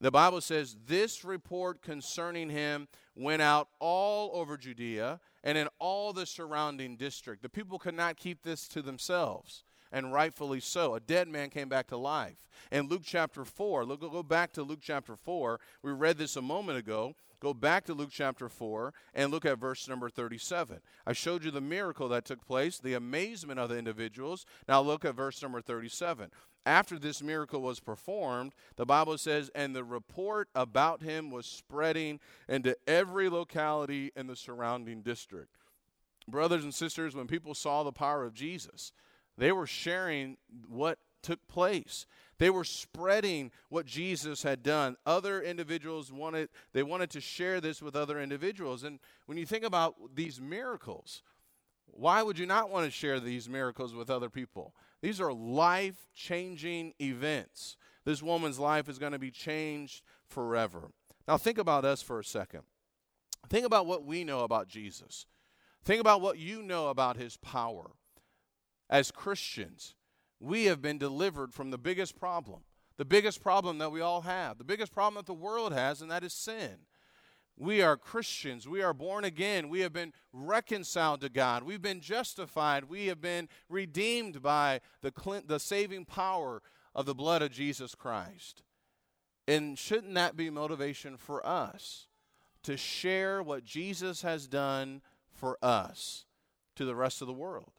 The 0.00 0.12
Bible 0.12 0.40
says, 0.40 0.76
This 0.86 1.24
report 1.24 1.82
concerning 1.82 2.50
him 2.50 2.86
went 3.16 3.42
out 3.42 3.68
all 3.80 4.30
over 4.32 4.56
Judea 4.56 5.18
and 5.42 5.58
in 5.58 5.68
all 5.80 6.12
the 6.12 6.24
surrounding 6.24 6.96
district. 6.96 7.42
The 7.42 7.48
people 7.48 7.80
could 7.80 7.94
not 7.94 8.16
keep 8.16 8.42
this 8.42 8.68
to 8.68 8.80
themselves, 8.80 9.64
and 9.90 10.12
rightfully 10.12 10.60
so. 10.60 10.94
A 10.94 11.00
dead 11.00 11.26
man 11.26 11.50
came 11.50 11.68
back 11.68 11.88
to 11.88 11.96
life. 11.96 12.36
In 12.70 12.88
Luke 12.88 13.02
chapter 13.04 13.44
4, 13.44 13.84
look, 13.84 14.00
go 14.00 14.22
back 14.22 14.52
to 14.52 14.62
Luke 14.62 14.80
chapter 14.80 15.16
4. 15.16 15.58
We 15.82 15.90
read 15.90 16.16
this 16.16 16.36
a 16.36 16.42
moment 16.42 16.78
ago. 16.78 17.16
Go 17.40 17.54
back 17.54 17.84
to 17.84 17.94
Luke 17.94 18.10
chapter 18.12 18.48
4 18.48 18.92
and 19.14 19.30
look 19.30 19.44
at 19.44 19.58
verse 19.58 19.88
number 19.88 20.08
37. 20.08 20.80
I 21.06 21.12
showed 21.12 21.44
you 21.44 21.50
the 21.50 21.60
miracle 21.60 22.08
that 22.08 22.24
took 22.24 22.46
place, 22.46 22.78
the 22.78 22.94
amazement 22.94 23.60
of 23.60 23.68
the 23.68 23.78
individuals. 23.78 24.46
Now 24.68 24.80
look 24.80 25.04
at 25.04 25.14
verse 25.14 25.42
number 25.42 25.60
37. 25.60 26.30
After 26.66 26.98
this 26.98 27.22
miracle 27.22 27.60
was 27.60 27.80
performed, 27.80 28.54
the 28.76 28.86
Bible 28.86 29.18
says, 29.18 29.50
and 29.54 29.76
the 29.76 29.84
report 29.84 30.48
about 30.54 31.02
him 31.02 31.30
was 31.30 31.44
spreading 31.44 32.20
into 32.48 32.76
every 32.86 33.28
locality 33.28 34.12
in 34.16 34.26
the 34.26 34.36
surrounding 34.36 35.02
district. 35.02 35.56
Brothers 36.26 36.64
and 36.64 36.74
sisters, 36.74 37.14
when 37.14 37.26
people 37.26 37.54
saw 37.54 37.82
the 37.82 37.92
power 37.92 38.24
of 38.24 38.32
Jesus, 38.32 38.92
they 39.36 39.52
were 39.52 39.66
sharing 39.66 40.38
what 40.66 40.98
took 41.22 41.46
place. 41.48 42.06
They 42.38 42.50
were 42.50 42.64
spreading 42.64 43.52
what 43.68 43.86
Jesus 43.86 44.42
had 44.42 44.62
done. 44.62 44.96
Other 45.06 45.40
individuals 45.40 46.12
wanted 46.12 46.48
they 46.72 46.82
wanted 46.82 47.10
to 47.10 47.20
share 47.20 47.60
this 47.60 47.80
with 47.80 47.94
other 47.94 48.20
individuals. 48.20 48.82
And 48.82 48.98
when 49.26 49.38
you 49.38 49.46
think 49.46 49.64
about 49.64 49.94
these 50.14 50.40
miracles, 50.40 51.22
why 51.86 52.22
would 52.22 52.38
you 52.38 52.46
not 52.46 52.70
want 52.70 52.86
to 52.86 52.90
share 52.90 53.20
these 53.20 53.48
miracles 53.48 53.94
with 53.94 54.10
other 54.10 54.28
people? 54.28 54.74
These 55.00 55.20
are 55.20 55.32
life-changing 55.32 56.94
events. 57.00 57.76
This 58.04 58.22
woman's 58.22 58.58
life 58.58 58.88
is 58.88 58.98
going 58.98 59.12
to 59.12 59.18
be 59.18 59.30
changed 59.30 60.02
forever. 60.26 60.90
Now 61.28 61.36
think 61.36 61.58
about 61.58 61.84
us 61.84 62.02
for 62.02 62.18
a 62.18 62.24
second. 62.24 62.62
Think 63.48 63.64
about 63.64 63.86
what 63.86 64.04
we 64.04 64.24
know 64.24 64.40
about 64.40 64.68
Jesus. 64.68 65.26
Think 65.84 66.00
about 66.00 66.20
what 66.20 66.38
you 66.38 66.62
know 66.62 66.88
about 66.88 67.16
his 67.16 67.36
power. 67.36 67.90
As 68.90 69.10
Christians, 69.10 69.94
we 70.40 70.64
have 70.64 70.82
been 70.82 70.98
delivered 70.98 71.54
from 71.54 71.70
the 71.70 71.78
biggest 71.78 72.18
problem, 72.18 72.60
the 72.96 73.04
biggest 73.04 73.42
problem 73.42 73.78
that 73.78 73.92
we 73.92 74.00
all 74.00 74.22
have, 74.22 74.58
the 74.58 74.64
biggest 74.64 74.92
problem 74.92 75.14
that 75.16 75.26
the 75.26 75.34
world 75.34 75.72
has, 75.72 76.02
and 76.02 76.10
that 76.10 76.24
is 76.24 76.32
sin. 76.32 76.78
We 77.56 77.82
are 77.82 77.96
Christians. 77.96 78.66
We 78.66 78.82
are 78.82 78.92
born 78.92 79.24
again. 79.24 79.68
We 79.68 79.80
have 79.80 79.92
been 79.92 80.12
reconciled 80.32 81.20
to 81.20 81.28
God. 81.28 81.62
We've 81.62 81.80
been 81.80 82.00
justified. 82.00 82.84
We 82.84 83.06
have 83.06 83.20
been 83.20 83.48
redeemed 83.68 84.42
by 84.42 84.80
the, 85.02 85.12
the 85.46 85.60
saving 85.60 86.04
power 86.04 86.62
of 86.94 87.06
the 87.06 87.14
blood 87.14 87.42
of 87.42 87.52
Jesus 87.52 87.94
Christ. 87.94 88.62
And 89.46 89.78
shouldn't 89.78 90.14
that 90.14 90.36
be 90.36 90.50
motivation 90.50 91.16
for 91.16 91.46
us 91.46 92.08
to 92.64 92.76
share 92.76 93.42
what 93.42 93.64
Jesus 93.64 94.22
has 94.22 94.48
done 94.48 95.02
for 95.32 95.58
us 95.62 96.24
to 96.76 96.84
the 96.84 96.96
rest 96.96 97.20
of 97.20 97.28
the 97.28 97.32
world? 97.32 97.72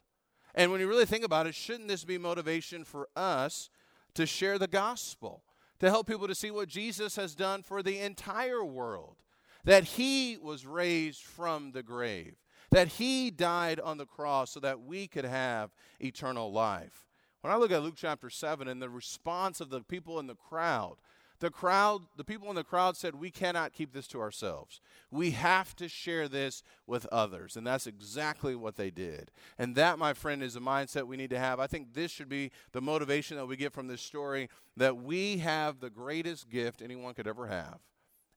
And 0.56 0.72
when 0.72 0.80
you 0.80 0.88
really 0.88 1.04
think 1.04 1.24
about 1.24 1.46
it, 1.46 1.54
shouldn't 1.54 1.88
this 1.88 2.04
be 2.04 2.16
motivation 2.16 2.82
for 2.82 3.08
us 3.14 3.68
to 4.14 4.24
share 4.24 4.58
the 4.58 4.66
gospel, 4.66 5.42
to 5.80 5.90
help 5.90 6.06
people 6.06 6.26
to 6.26 6.34
see 6.34 6.50
what 6.50 6.68
Jesus 6.68 7.16
has 7.16 7.34
done 7.34 7.62
for 7.62 7.82
the 7.82 7.98
entire 7.98 8.64
world? 8.64 9.16
That 9.64 9.84
he 9.84 10.38
was 10.40 10.64
raised 10.64 11.22
from 11.22 11.72
the 11.72 11.82
grave, 11.82 12.36
that 12.70 12.88
he 12.88 13.30
died 13.30 13.80
on 13.80 13.98
the 13.98 14.06
cross 14.06 14.52
so 14.52 14.60
that 14.60 14.80
we 14.80 15.06
could 15.06 15.24
have 15.24 15.70
eternal 16.00 16.50
life. 16.50 17.04
When 17.42 17.52
I 17.52 17.56
look 17.56 17.70
at 17.70 17.82
Luke 17.82 17.94
chapter 17.96 18.30
7 18.30 18.66
and 18.66 18.80
the 18.80 18.88
response 18.88 19.60
of 19.60 19.70
the 19.70 19.82
people 19.82 20.18
in 20.18 20.26
the 20.26 20.34
crowd, 20.34 20.96
the 21.38 21.50
crowd, 21.50 22.02
the 22.16 22.24
people 22.24 22.48
in 22.48 22.56
the 22.56 22.64
crowd 22.64 22.96
said, 22.96 23.14
We 23.14 23.30
cannot 23.30 23.72
keep 23.72 23.92
this 23.92 24.06
to 24.08 24.20
ourselves. 24.20 24.80
We 25.10 25.32
have 25.32 25.76
to 25.76 25.88
share 25.88 26.28
this 26.28 26.62
with 26.86 27.06
others. 27.06 27.56
And 27.56 27.66
that's 27.66 27.86
exactly 27.86 28.54
what 28.54 28.76
they 28.76 28.90
did. 28.90 29.30
And 29.58 29.74
that, 29.76 29.98
my 29.98 30.14
friend, 30.14 30.42
is 30.42 30.56
a 30.56 30.60
mindset 30.60 31.06
we 31.06 31.16
need 31.16 31.30
to 31.30 31.38
have. 31.38 31.60
I 31.60 31.66
think 31.66 31.94
this 31.94 32.10
should 32.10 32.28
be 32.28 32.50
the 32.72 32.80
motivation 32.80 33.36
that 33.36 33.46
we 33.46 33.56
get 33.56 33.72
from 33.72 33.86
this 33.86 34.02
story 34.02 34.48
that 34.76 34.96
we 34.96 35.38
have 35.38 35.80
the 35.80 35.90
greatest 35.90 36.48
gift 36.48 36.82
anyone 36.82 37.14
could 37.14 37.26
ever 37.26 37.46
have, 37.46 37.78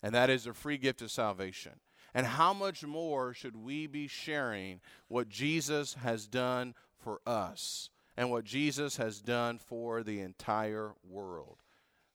and 0.01 0.15
that 0.15 0.29
is 0.29 0.47
a 0.47 0.53
free 0.53 0.77
gift 0.77 1.01
of 1.01 1.11
salvation. 1.11 1.73
And 2.13 2.25
how 2.25 2.53
much 2.53 2.83
more 2.83 3.33
should 3.33 3.55
we 3.55 3.87
be 3.87 4.07
sharing 4.07 4.79
what 5.07 5.29
Jesus 5.29 5.95
has 5.95 6.27
done 6.27 6.73
for 6.97 7.21
us 7.27 7.89
and 8.17 8.31
what 8.31 8.45
Jesus 8.45 8.97
has 8.97 9.21
done 9.21 9.59
for 9.59 10.01
the 10.01 10.21
entire 10.21 10.93
world? 11.07 11.57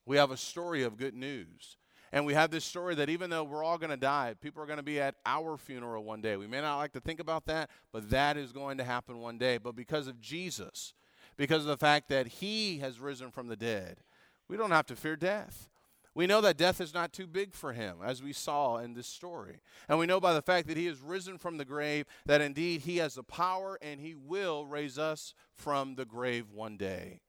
We 0.06 0.16
have 0.16 0.30
a 0.30 0.36
story 0.36 0.82
of 0.82 0.96
good 0.96 1.14
news. 1.14 1.76
And 2.12 2.24
we 2.24 2.34
have 2.34 2.52
this 2.52 2.64
story 2.64 2.94
that 2.94 3.08
even 3.08 3.28
though 3.28 3.42
we're 3.42 3.64
all 3.64 3.76
going 3.76 3.90
to 3.90 3.96
die, 3.96 4.36
people 4.40 4.62
are 4.62 4.66
going 4.66 4.76
to 4.76 4.84
be 4.84 5.00
at 5.00 5.16
our 5.26 5.56
funeral 5.56 6.04
one 6.04 6.20
day. 6.20 6.36
We 6.36 6.46
may 6.46 6.60
not 6.60 6.78
like 6.78 6.92
to 6.92 7.00
think 7.00 7.18
about 7.18 7.46
that, 7.46 7.70
but 7.92 8.08
that 8.10 8.36
is 8.36 8.52
going 8.52 8.78
to 8.78 8.84
happen 8.84 9.18
one 9.18 9.36
day. 9.36 9.58
But 9.58 9.74
because 9.74 10.06
of 10.06 10.20
Jesus, 10.20 10.94
because 11.36 11.62
of 11.62 11.68
the 11.68 11.76
fact 11.76 12.08
that 12.10 12.28
he 12.28 12.78
has 12.78 13.00
risen 13.00 13.32
from 13.32 13.48
the 13.48 13.56
dead, 13.56 13.98
we 14.46 14.56
don't 14.56 14.70
have 14.70 14.86
to 14.86 14.96
fear 14.96 15.16
death. 15.16 15.68
We 16.14 16.28
know 16.28 16.40
that 16.42 16.56
death 16.56 16.80
is 16.80 16.94
not 16.94 17.12
too 17.12 17.26
big 17.26 17.52
for 17.52 17.72
him, 17.72 17.96
as 18.04 18.22
we 18.22 18.32
saw 18.32 18.76
in 18.76 18.94
this 18.94 19.08
story. 19.08 19.60
And 19.88 19.98
we 19.98 20.06
know 20.06 20.20
by 20.20 20.34
the 20.34 20.42
fact 20.42 20.68
that 20.68 20.76
he 20.76 20.86
has 20.86 21.00
risen 21.00 21.38
from 21.38 21.56
the 21.56 21.64
grave 21.64 22.06
that 22.26 22.40
indeed 22.40 22.82
he 22.82 22.98
has 22.98 23.14
the 23.16 23.24
power 23.24 23.76
and 23.82 24.00
he 24.00 24.14
will 24.14 24.64
raise 24.64 24.96
us 24.96 25.34
from 25.56 25.96
the 25.96 26.04
grave 26.04 26.52
one 26.52 26.76
day. 26.76 27.22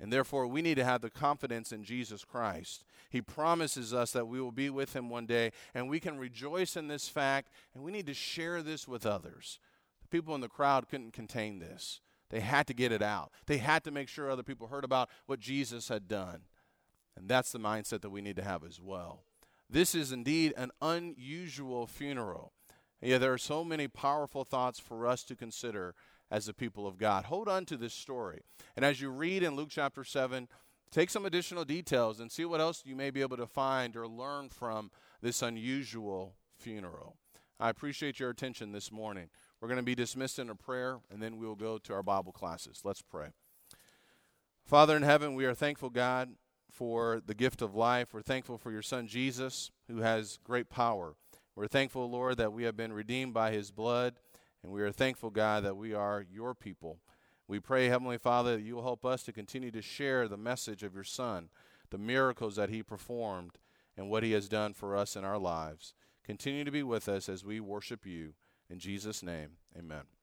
And 0.00 0.12
therefore, 0.12 0.46
we 0.46 0.62
need 0.62 0.76
to 0.76 0.84
have 0.84 1.00
the 1.00 1.10
confidence 1.10 1.72
in 1.72 1.82
Jesus 1.82 2.24
Christ. 2.24 2.84
He 3.10 3.20
promises 3.20 3.92
us 3.92 4.12
that 4.12 4.28
we 4.28 4.40
will 4.40 4.52
be 4.52 4.70
with 4.70 4.94
him 4.94 5.10
one 5.10 5.26
day, 5.26 5.50
and 5.74 5.88
we 5.88 5.98
can 5.98 6.18
rejoice 6.18 6.76
in 6.76 6.88
this 6.88 7.08
fact, 7.08 7.50
and 7.74 7.82
we 7.82 7.90
need 7.90 8.06
to 8.06 8.14
share 8.14 8.62
this 8.62 8.86
with 8.86 9.04
others. 9.04 9.58
The 10.02 10.08
people 10.08 10.34
in 10.34 10.40
the 10.40 10.48
crowd 10.48 10.88
couldn't 10.88 11.12
contain 11.12 11.58
this, 11.58 12.00
they 12.30 12.40
had 12.40 12.66
to 12.66 12.74
get 12.74 12.92
it 12.92 13.02
out. 13.02 13.32
They 13.46 13.58
had 13.58 13.84
to 13.84 13.90
make 13.90 14.08
sure 14.08 14.30
other 14.30 14.42
people 14.42 14.68
heard 14.68 14.84
about 14.84 15.08
what 15.26 15.40
Jesus 15.40 15.88
had 15.88 16.08
done. 16.08 16.42
And 17.16 17.28
that's 17.28 17.50
the 17.50 17.58
mindset 17.58 18.02
that 18.02 18.10
we 18.10 18.20
need 18.20 18.36
to 18.36 18.44
have 18.44 18.62
as 18.62 18.80
well. 18.80 19.22
This 19.68 19.94
is 19.94 20.12
indeed 20.12 20.54
an 20.56 20.70
unusual 20.80 21.86
funeral. 21.86 22.52
Yeah, 23.00 23.18
there 23.18 23.32
are 23.32 23.38
so 23.38 23.64
many 23.64 23.88
powerful 23.88 24.44
thoughts 24.44 24.78
for 24.78 25.06
us 25.06 25.24
to 25.24 25.36
consider 25.36 25.94
as 26.30 26.46
the 26.46 26.54
people 26.54 26.86
of 26.86 26.98
God. 26.98 27.24
Hold 27.24 27.48
on 27.48 27.64
to 27.66 27.76
this 27.76 27.94
story. 27.94 28.40
And 28.76 28.84
as 28.84 29.00
you 29.00 29.10
read 29.10 29.42
in 29.42 29.56
Luke 29.56 29.70
chapter 29.70 30.04
7, 30.04 30.48
take 30.90 31.10
some 31.10 31.26
additional 31.26 31.64
details 31.64 32.20
and 32.20 32.30
see 32.30 32.44
what 32.44 32.60
else 32.60 32.82
you 32.84 32.94
may 32.94 33.10
be 33.10 33.20
able 33.22 33.36
to 33.36 33.46
find 33.46 33.96
or 33.96 34.06
learn 34.06 34.48
from 34.48 34.90
this 35.20 35.42
unusual 35.42 36.34
funeral. 36.56 37.16
I 37.60 37.70
appreciate 37.70 38.20
your 38.20 38.30
attention 38.30 38.72
this 38.72 38.92
morning. 38.92 39.30
We're 39.60 39.68
going 39.68 39.78
to 39.78 39.82
be 39.82 39.96
dismissed 39.96 40.38
in 40.38 40.48
a 40.48 40.54
prayer, 40.54 41.00
and 41.10 41.20
then 41.20 41.38
we 41.38 41.46
will 41.46 41.56
go 41.56 41.78
to 41.78 41.92
our 41.92 42.04
Bible 42.04 42.30
classes. 42.30 42.82
Let's 42.84 43.02
pray. 43.02 43.28
Father 44.64 44.96
in 44.96 45.02
heaven, 45.02 45.34
we 45.34 45.44
are 45.44 45.54
thankful, 45.54 45.90
God, 45.90 46.30
for 46.70 47.20
the 47.24 47.34
gift 47.34 47.62
of 47.62 47.74
life. 47.74 48.12
We're 48.12 48.22
thankful 48.22 48.58
for 48.58 48.70
your 48.70 48.82
Son, 48.82 49.08
Jesus, 49.08 49.72
who 49.88 50.02
has 50.02 50.38
great 50.44 50.68
power. 50.68 51.16
We're 51.56 51.66
thankful, 51.66 52.08
Lord, 52.08 52.36
that 52.36 52.52
we 52.52 52.62
have 52.64 52.76
been 52.76 52.92
redeemed 52.92 53.34
by 53.34 53.50
his 53.50 53.72
blood. 53.72 54.14
And 54.68 54.74
we 54.74 54.82
are 54.82 54.92
thankful, 54.92 55.30
God, 55.30 55.64
that 55.64 55.78
we 55.78 55.94
are 55.94 56.26
your 56.30 56.54
people. 56.54 56.98
We 57.46 57.58
pray, 57.58 57.88
Heavenly 57.88 58.18
Father, 58.18 58.56
that 58.56 58.62
you 58.62 58.74
will 58.74 58.82
help 58.82 59.02
us 59.02 59.22
to 59.22 59.32
continue 59.32 59.70
to 59.70 59.80
share 59.80 60.28
the 60.28 60.36
message 60.36 60.82
of 60.82 60.94
your 60.94 61.04
Son, 61.04 61.48
the 61.88 61.96
miracles 61.96 62.56
that 62.56 62.68
he 62.68 62.82
performed, 62.82 63.52
and 63.96 64.10
what 64.10 64.22
he 64.22 64.32
has 64.32 64.46
done 64.46 64.74
for 64.74 64.94
us 64.94 65.16
in 65.16 65.24
our 65.24 65.38
lives. 65.38 65.94
Continue 66.22 66.64
to 66.64 66.70
be 66.70 66.82
with 66.82 67.08
us 67.08 67.30
as 67.30 67.46
we 67.46 67.60
worship 67.60 68.04
you. 68.04 68.34
In 68.68 68.78
Jesus' 68.78 69.22
name, 69.22 69.52
amen. 69.74 70.17